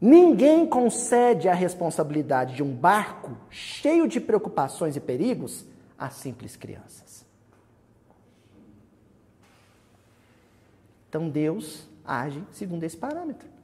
[0.00, 5.64] ninguém concede a responsabilidade de um barco cheio de preocupações e perigos
[5.98, 7.24] a simples crianças.
[11.08, 13.55] Então Deus age segundo esse parâmetro.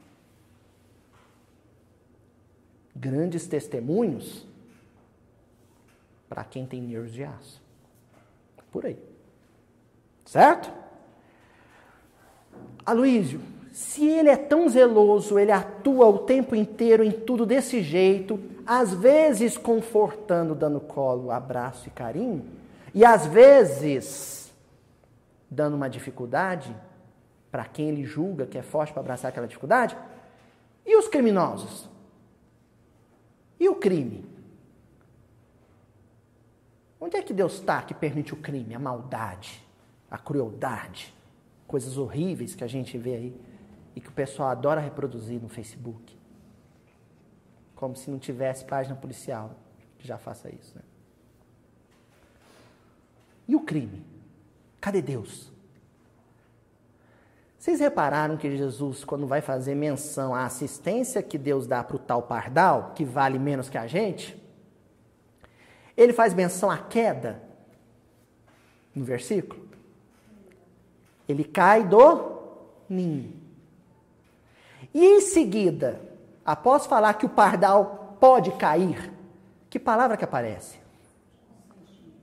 [2.94, 4.46] Grandes testemunhos
[6.28, 7.62] para quem tem nervos de aço.
[8.70, 8.96] Por aí.
[10.24, 10.72] Certo?
[12.86, 13.40] Aloísio,
[13.72, 18.92] se ele é tão zeloso, ele atua o tempo inteiro em tudo desse jeito, às
[18.92, 22.44] vezes confortando, dando colo, abraço e carinho,
[22.94, 24.52] e às vezes
[25.50, 26.74] dando uma dificuldade
[27.50, 29.96] para quem ele julga que é forte para abraçar aquela dificuldade.
[30.86, 31.91] E os criminosos?
[33.62, 34.24] E o crime?
[37.00, 39.64] Onde é que Deus está que permite o crime, a maldade,
[40.10, 41.14] a crueldade,
[41.64, 43.40] coisas horríveis que a gente vê aí
[43.94, 46.18] e que o pessoal adora reproduzir no Facebook?
[47.76, 49.54] Como se não tivesse página policial
[49.96, 50.74] que já faça isso.
[50.74, 50.82] Né?
[53.46, 54.04] E o crime?
[54.80, 55.51] Cadê Deus?
[57.62, 61.98] Vocês repararam que Jesus, quando vai fazer menção à assistência que Deus dá para o
[62.00, 64.36] tal pardal, que vale menos que a gente,
[65.96, 67.40] ele faz menção à queda
[68.92, 69.68] no versículo.
[71.28, 72.42] Ele cai do
[72.88, 73.32] ninho.
[74.92, 76.00] E em seguida,
[76.44, 79.12] após falar que o pardal pode cair,
[79.70, 80.80] que palavra que aparece?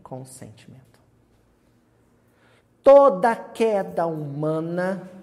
[0.03, 0.99] Consentimento.
[2.83, 5.17] Toda queda humana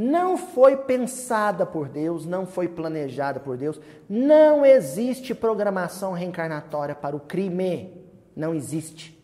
[0.00, 3.80] não foi pensada por Deus, não foi planejada por Deus.
[4.08, 8.00] Não existe programação reencarnatória para o crime.
[8.36, 9.20] Não existe.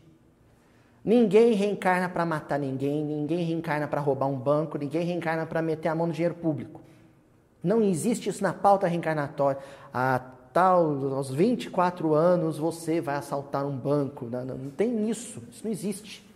[1.04, 5.86] Ninguém reencarna para matar ninguém, ninguém reencarna para roubar um banco, ninguém reencarna para meter
[5.86, 6.80] a mão no dinheiro público.
[7.62, 9.60] Não existe isso na pauta reencarnatória.
[9.92, 10.18] A
[10.52, 14.24] tal, aos 24 anos você vai assaltar um banco.
[14.24, 15.40] Não, não, não tem isso.
[15.52, 16.28] Isso não existe.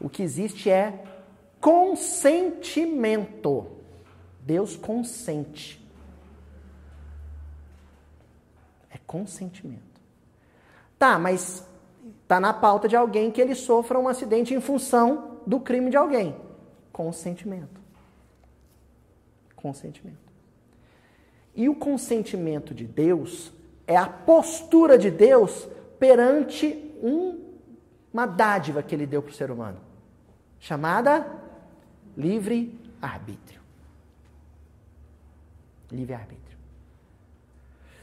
[0.00, 1.02] O que existe é
[1.66, 3.66] consentimento.
[4.40, 5.84] Deus consente.
[8.88, 9.82] É consentimento.
[10.96, 11.68] Tá, mas
[12.28, 15.96] tá na pauta de alguém que ele sofra um acidente em função do crime de
[15.96, 16.36] alguém.
[16.92, 17.80] Consentimento.
[19.56, 20.32] Consentimento.
[21.52, 23.52] E o consentimento de Deus
[23.88, 25.66] é a postura de Deus
[25.98, 27.40] perante um,
[28.12, 29.80] uma dádiva que ele deu para o ser humano,
[30.60, 31.44] chamada
[32.16, 33.60] livre-arbítrio.
[35.90, 36.58] Livre-arbítrio.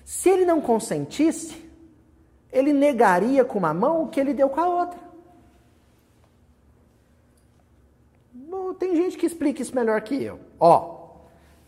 [0.05, 1.69] Se ele não consentisse,
[2.51, 4.99] ele negaria com uma mão o que ele deu com a outra.
[8.31, 10.39] Bom, tem gente que explica isso melhor que eu.
[10.59, 11.15] Ó,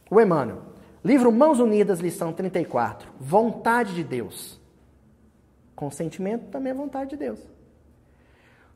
[0.10, 0.62] o Emmanuel,
[1.04, 3.12] livro Mãos Unidas, lição 34.
[3.20, 4.60] Vontade de Deus.
[5.76, 7.40] Consentimento também é vontade de Deus.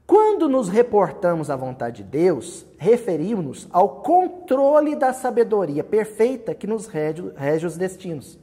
[0.09, 6.87] Quando nos reportamos à vontade de Deus, referimos-nos ao controle da sabedoria perfeita que nos
[6.87, 8.39] rege, rege os destinos.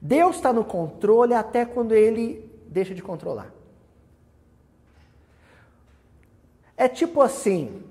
[0.00, 3.52] Deus está no controle até quando ele deixa de controlar.
[6.78, 7.82] É tipo assim: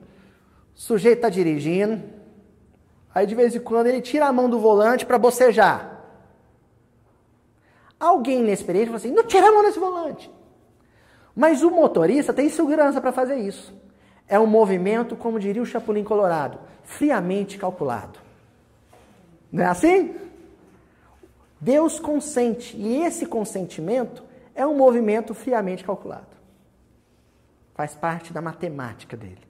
[0.76, 2.02] o sujeito está dirigindo,
[3.14, 6.04] aí de vez em quando ele tira a mão do volante para bocejar.
[8.00, 10.39] Alguém inexperiente fala assim: não tira a mão desse volante.
[11.40, 13.74] Mas o motorista tem segurança para fazer isso.
[14.28, 18.20] É um movimento, como diria o Chapolin Colorado, friamente calculado.
[19.50, 20.16] Não é assim?
[21.62, 24.22] Deus consente, e esse consentimento
[24.54, 26.28] é um movimento friamente calculado.
[27.74, 29.48] Faz parte da matemática dele.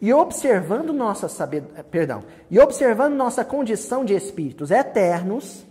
[0.00, 1.66] E observando nossa sabed...
[1.90, 5.66] perdão, e observando nossa condição de espíritos eternos,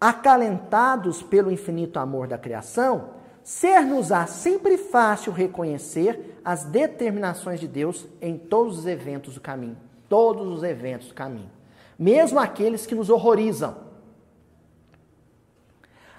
[0.00, 3.14] acalentados pelo infinito amor da criação,
[3.46, 9.76] ser-nos-á sempre fácil reconhecer as determinações de Deus em todos os eventos do caminho.
[10.08, 11.48] Todos os eventos do caminho.
[11.96, 13.76] mesmo aqueles que nos horrorizam.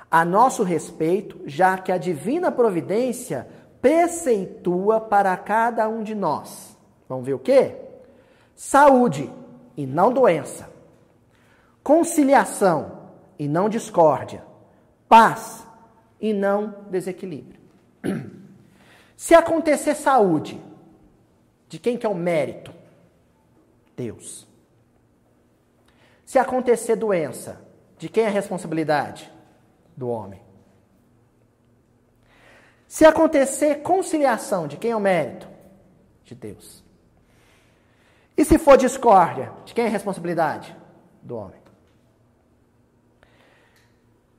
[0.09, 3.45] A nosso respeito, já que a divina providência
[3.81, 6.77] preceitua para cada um de nós.
[7.09, 7.75] Vamos ver o quê?
[8.55, 9.29] Saúde
[9.75, 10.69] e não doença.
[11.83, 14.43] Conciliação e não discórdia.
[15.09, 15.66] Paz
[16.19, 17.59] e não desequilíbrio.
[19.15, 20.61] Se acontecer saúde,
[21.67, 22.73] de quem que é o mérito?
[23.95, 24.47] Deus.
[26.25, 27.61] Se acontecer doença,
[27.97, 29.31] de quem é a responsabilidade?
[29.95, 30.41] Do homem.
[32.87, 35.47] Se acontecer conciliação, de quem é o mérito?
[36.23, 36.83] De Deus.
[38.37, 40.75] E se for discórdia, de quem é a responsabilidade?
[41.21, 41.59] Do homem.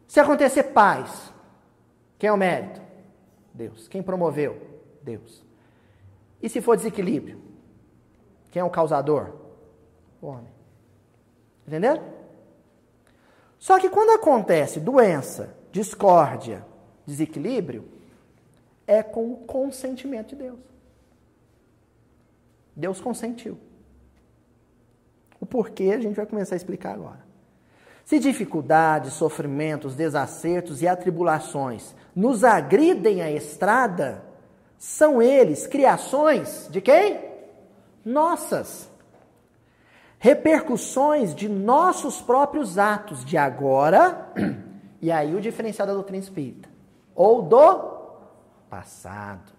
[0.07, 1.33] Se acontecer paz,
[2.19, 2.81] quem é o mérito?
[3.55, 3.89] Deus.
[3.89, 4.61] Quem promoveu?
[5.03, 5.45] Deus.
[6.43, 7.41] E se for desequilíbrio?
[8.51, 9.35] Quem é o causador?
[10.21, 10.53] O homem.
[11.67, 12.03] Entendeu?
[13.59, 16.65] Só que quando acontece doença, discórdia,
[17.07, 17.85] desequilíbrio,
[18.87, 20.61] é com o consentimento de Deus.
[22.75, 23.59] Deus consentiu.
[25.41, 27.28] O porquê a gente vai começar a explicar agora.
[28.09, 34.25] Se dificuldades, sofrimentos, desacertos e atribulações nos agridem a estrada,
[34.79, 37.21] são eles criações de quem?
[38.03, 38.89] Nossas.
[40.19, 44.33] Repercussões de nossos próprios atos de agora,
[45.03, 46.67] e aí o diferencial da doutrina espírita,
[47.15, 48.09] ou do
[48.71, 49.53] passado.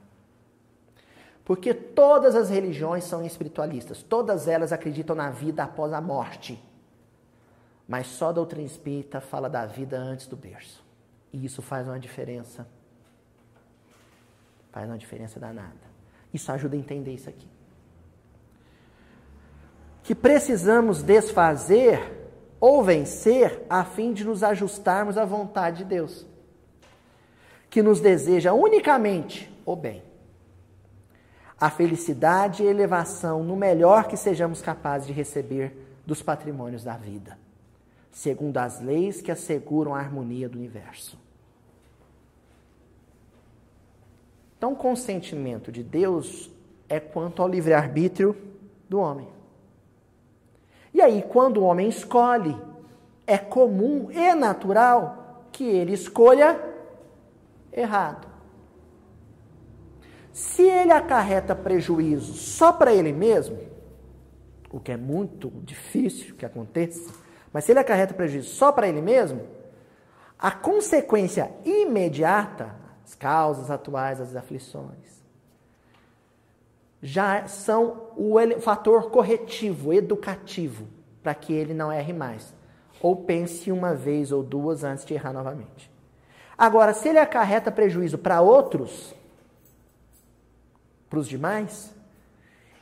[1.45, 6.68] Porque todas as religiões são espiritualistas, todas elas acreditam na vida após a morte.
[7.90, 10.86] Mas só a doutrina espírita fala da vida antes do berço.
[11.34, 12.66] E isso faz uma diferença
[14.72, 15.90] Faz uma diferença danada.
[16.34, 17.48] Isso ajuda a entender isso aqui.
[20.04, 22.00] Que precisamos desfazer
[22.60, 26.26] ou vencer a fim de nos ajustarmos à vontade de Deus,
[27.70, 30.04] que nos deseja unicamente o bem,
[31.60, 37.38] a felicidade e elevação no melhor que sejamos capazes de receber dos patrimônios da vida,
[38.12, 41.18] segundo as leis que asseguram a harmonia do universo.
[44.57, 46.51] Então, o consentimento de Deus
[46.89, 48.36] é quanto ao livre-arbítrio
[48.89, 49.28] do homem.
[50.93, 52.57] E aí, quando o homem escolhe,
[53.26, 56.60] é comum e natural que ele escolha
[57.72, 58.28] errado.
[60.34, 63.60] Se ele acarreta prejuízo só para ele mesmo,
[64.72, 67.14] o que é muito difícil que aconteça,
[67.52, 69.41] mas se ele acarreta prejuízo só para ele mesmo,
[70.38, 75.10] a consequência imediata, as causas atuais das aflições,
[77.02, 80.88] já são o fator corretivo, educativo,
[81.24, 82.54] para que ele não erre mais.
[83.02, 85.89] Ou pense uma vez ou duas antes de errar novamente.
[86.58, 89.16] Agora, se ele acarreta prejuízo para outros,
[91.10, 91.95] para os demais,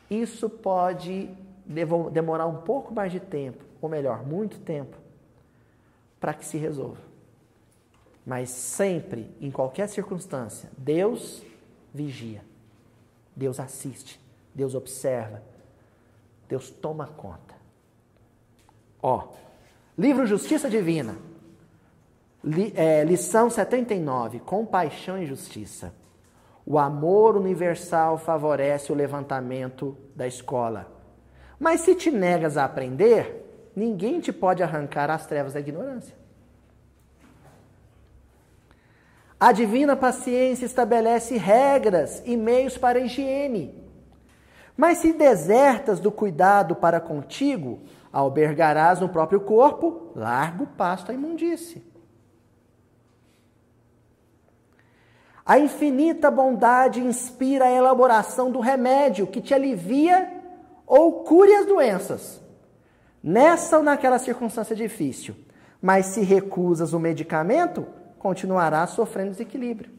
[0.09, 1.30] isso pode
[2.11, 4.97] demorar um pouco mais de tempo, ou melhor, muito tempo,
[6.19, 7.01] para que se resolva.
[8.25, 11.41] Mas sempre, em qualquer circunstância, Deus
[11.93, 12.43] vigia,
[13.36, 14.19] Deus assiste,
[14.53, 15.41] Deus observa,
[16.49, 17.55] Deus toma conta.
[19.01, 19.30] Ó,
[19.97, 21.15] livro Justiça Divina,
[22.43, 25.93] li, é, lição 79, Compaixão e Justiça.
[26.65, 30.91] O amor universal favorece o levantamento da escola.
[31.57, 33.47] Mas se te negas a aprender,
[33.78, 36.15] ninguém te pode arrancar as trevas da ignorância.
[39.39, 43.84] A divina paciência estabelece regras e meios para a higiene.
[44.75, 47.80] Mas se desertas do cuidado para contigo,
[48.11, 51.86] albergarás no próprio corpo largo pasto à imundície.
[55.45, 60.34] A infinita bondade inspira a elaboração do remédio que te alivia
[60.86, 62.41] ou cure as doenças,
[63.28, 65.36] nessa ou naquela circunstância difícil.
[65.82, 67.86] Mas se recusas o medicamento,
[68.17, 69.91] continuará sofrendo desequilíbrio.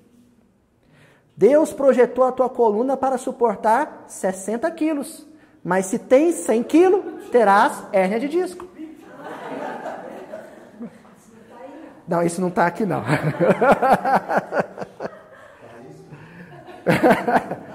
[1.36, 5.26] Deus projetou a tua coluna para suportar 60 quilos,
[5.62, 8.66] mas se tem 100 quilos, terás hérnia de disco.
[12.08, 13.02] Não, isso não está aqui não.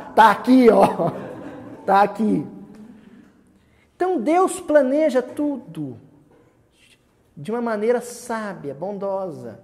[0.09, 1.11] Está aqui, ó.
[1.79, 2.62] Está aqui.
[4.03, 5.97] Então Deus planeja tudo
[7.37, 9.61] de uma maneira sábia, bondosa.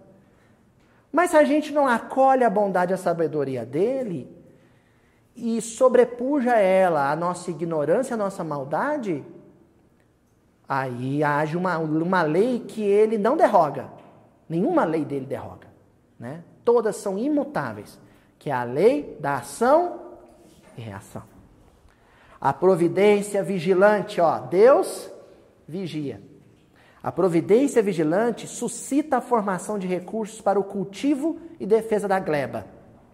[1.11, 4.33] Mas se a gente não acolhe a bondade e a sabedoria dele
[5.35, 9.25] e sobrepuja ela a nossa ignorância, a nossa maldade,
[10.69, 13.89] aí age uma, uma lei que ele não derroga.
[14.47, 15.67] Nenhuma lei dele derroga.
[16.17, 16.45] Né?
[16.63, 17.99] Todas são imutáveis,
[18.39, 19.99] que é a lei da ação
[20.77, 21.38] e reação.
[22.39, 25.11] A providência vigilante, ó, Deus
[25.67, 26.21] vigia.
[27.01, 32.65] A providência vigilante suscita a formação de recursos para o cultivo e defesa da gleba,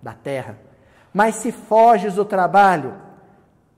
[0.01, 0.57] da terra.
[1.13, 2.95] Mas se foges do trabalho,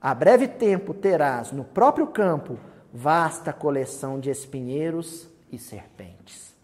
[0.00, 2.58] a breve tempo terás no próprio campo
[2.92, 6.54] vasta coleção de espinheiros e serpentes.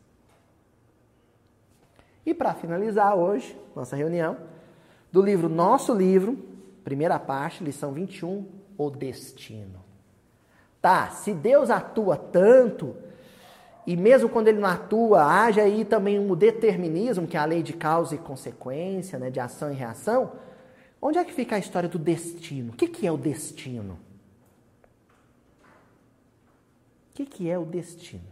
[2.24, 4.36] E para finalizar hoje, nossa reunião,
[5.12, 6.38] do livro Nosso Livro,
[6.82, 8.46] primeira parte, lição 21,
[8.76, 9.84] O Destino.
[10.80, 12.94] Tá, se Deus atua tanto
[13.86, 17.62] e mesmo quando ele não atua, haja aí também um determinismo, que é a lei
[17.62, 20.32] de causa e consequência, né, de ação e reação.
[21.00, 22.72] Onde é que fica a história do destino?
[22.72, 23.98] O que, que é o destino?
[27.10, 28.24] O que, que é o destino?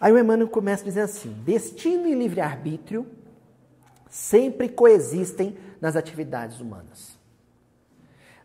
[0.00, 3.06] Aí o Emmanuel começa a dizer assim: destino e livre-arbítrio
[4.08, 7.19] sempre coexistem nas atividades humanas.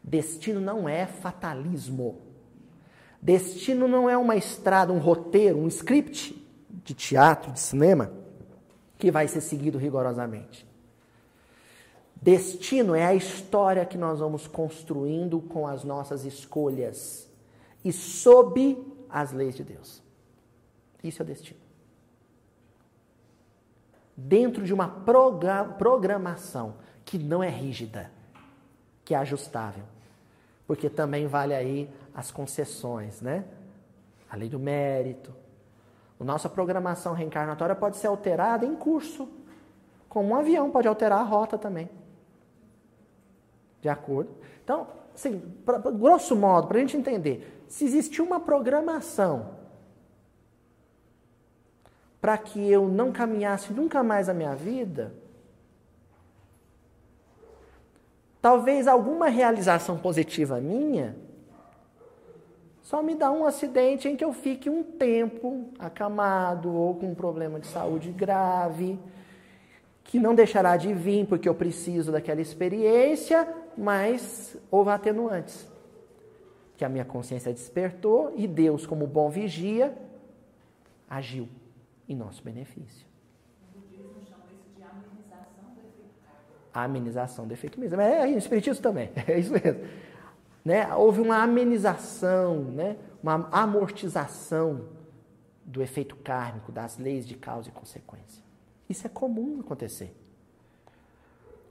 [0.07, 2.21] Destino não é fatalismo.
[3.19, 8.11] Destino não é uma estrada, um roteiro, um script de teatro, de cinema,
[8.99, 10.67] que vai ser seguido rigorosamente.
[12.21, 17.27] Destino é a história que nós vamos construindo com as nossas escolhas
[17.83, 18.77] e sob
[19.09, 20.03] as leis de Deus.
[21.03, 21.59] Isso é destino.
[24.15, 28.11] Dentro de uma programação que não é rígida,
[29.03, 29.94] que é ajustável.
[30.67, 33.45] Porque também vale aí as concessões, né?
[34.29, 35.33] A lei do mérito.
[36.19, 39.29] A nossa programação reencarnatória pode ser alterada em curso.
[40.07, 41.89] Como um avião pode alterar a rota também.
[43.81, 44.31] De acordo?
[44.63, 49.55] Então, assim, pra, grosso modo, para a gente entender, se existe uma programação
[52.19, 55.13] para que eu não caminhasse nunca mais a minha vida,
[58.45, 61.15] talvez alguma realização positiva minha
[62.83, 67.15] só me dá um acidente em que eu fique um tempo acamado ou com um
[67.15, 68.99] problema de saúde grave,
[70.03, 75.67] que não deixará de vir porque eu preciso daquela experiência, mas houve atenuantes.
[76.77, 79.91] Que a minha consciência despertou e Deus, como bom vigia,
[81.09, 81.49] agiu
[82.07, 83.07] em nosso benefício.
[86.83, 87.99] Amenização do efeito mesmo.
[88.01, 89.81] É, é, espiritismo também, é isso mesmo
[90.65, 94.87] né, houve uma amenização, né, uma amortização
[95.63, 98.43] do efeito kármico, das leis de causa e consequência.
[98.89, 100.15] Isso é comum acontecer.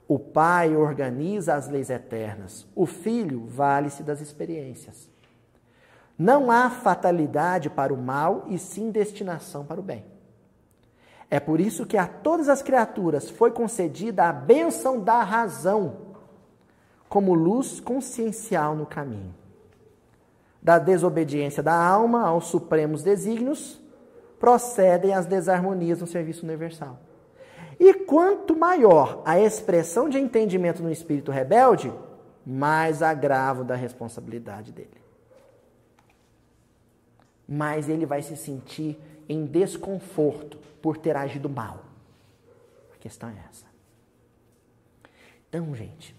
[0.07, 5.09] O pai organiza as leis eternas, o filho vale-se das experiências.
[6.17, 10.05] Não há fatalidade para o mal e sim destinação para o bem.
[11.29, 15.97] É por isso que a todas as criaturas foi concedida a bênção da razão
[17.09, 19.33] como luz consciencial no caminho.
[20.61, 23.79] Da desobediência da alma aos supremos desígnios,
[24.39, 26.99] procedem as desarmonias no serviço universal.
[27.79, 31.91] E quanto maior a expressão de entendimento no espírito rebelde,
[32.45, 35.01] mais agravo da responsabilidade dele.
[37.47, 41.83] Mais ele vai se sentir em desconforto por ter agido mal.
[42.93, 43.65] A questão é essa.
[45.49, 46.15] Então, gente,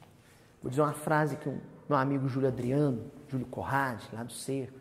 [0.67, 4.75] Vou dizer uma frase que um, meu amigo Júlio Adriano, Júlio Corrade, lá do Ser,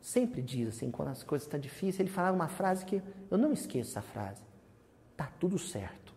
[0.00, 3.52] sempre diz assim, quando as coisas estão difíceis, ele falava uma frase que eu não
[3.52, 4.40] esqueço essa frase.
[5.16, 6.14] Tá tudo certo.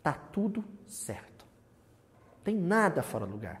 [0.00, 1.44] Tá tudo certo.
[2.44, 3.60] Tem nada fora do lugar.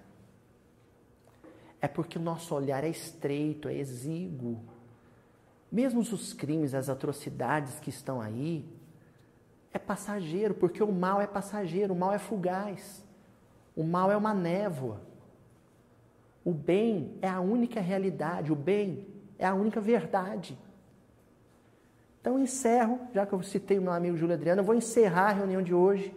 [1.80, 4.64] É porque o nosso olhar é estreito, é exíguo.
[5.70, 8.64] Mesmo os crimes, as atrocidades que estão aí,
[9.72, 13.04] é passageiro, porque o mal é passageiro, o mal é fugaz.
[13.76, 15.00] O mal é uma névoa.
[16.44, 19.06] O bem é a única realidade, o bem
[19.38, 20.58] é a única verdade.
[22.20, 25.32] Então encerro, já que eu citei o meu amigo Júlio Adriano, eu vou encerrar a
[25.32, 26.14] reunião de hoje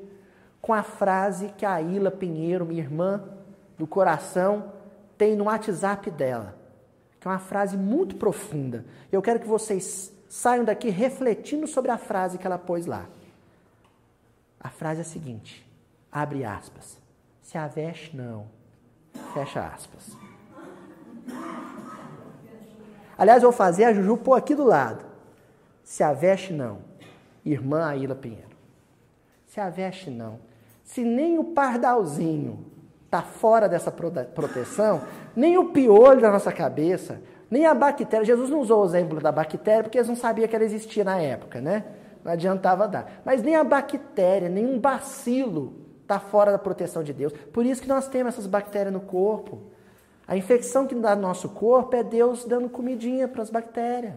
[0.61, 3.23] com a frase que a Ilha Pinheiro, minha irmã
[3.77, 4.71] do coração,
[5.17, 6.60] tem no WhatsApp dela.
[7.21, 8.83] Que é uma frase muito profunda.
[9.11, 13.05] Eu quero que vocês saiam daqui refletindo sobre a frase que ela pôs lá.
[14.59, 15.65] A frase é a seguinte:
[16.11, 16.97] abre aspas.
[17.43, 18.47] Se a veste, não.
[19.33, 20.17] Fecha aspas.
[23.15, 25.05] Aliás, vou fazer a Juju pôr aqui do lado.
[25.83, 26.79] Se a veste, não.
[27.45, 28.57] Irmã Aila Pinheiro.
[29.45, 30.39] Se a veste, não.
[30.83, 32.70] Se nem o pardalzinho
[33.11, 35.01] está fora dessa proteção,
[35.35, 38.25] nem o piolho da nossa cabeça, nem a bactéria.
[38.25, 41.19] Jesus não usou o exemplo da bactéria porque eles não sabiam que ela existia na
[41.19, 41.83] época, né?
[42.23, 43.21] Não adiantava dar.
[43.25, 45.73] Mas nem a bactéria, nem um bacilo
[46.03, 47.33] está fora da proteção de Deus.
[47.51, 49.61] Por isso que nós temos essas bactérias no corpo.
[50.25, 54.13] A infecção que dá no nosso corpo é Deus dando comidinha para as bactérias.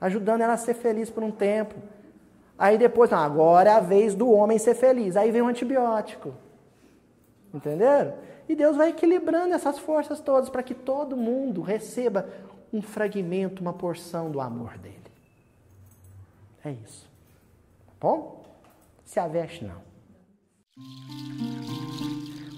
[0.00, 1.74] Ajudando ela a ser feliz por um tempo.
[2.56, 5.16] Aí depois, não, agora é a vez do homem ser feliz.
[5.16, 6.32] Aí vem o antibiótico.
[7.52, 8.14] Entenderam?
[8.48, 12.28] E Deus vai equilibrando essas forças todas para que todo mundo receba
[12.72, 14.96] um fragmento, uma porção do amor dele.
[16.64, 17.08] É isso.
[17.86, 18.44] Tá bom?
[19.04, 19.82] Se aveste não.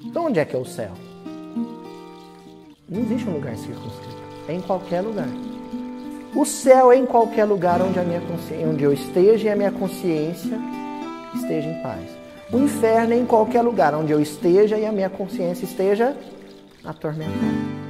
[0.05, 0.93] Então onde é que é o céu?
[2.89, 4.23] Não existe um lugar circunscrito.
[4.49, 5.29] É em qualquer lugar.
[6.35, 8.21] O céu é em qualquer lugar onde, a minha
[8.69, 10.59] onde eu esteja e a minha consciência
[11.35, 12.22] esteja em paz.
[12.53, 16.15] O inferno é em qualquer lugar onde eu esteja e a minha consciência esteja
[16.85, 17.82] atormentada.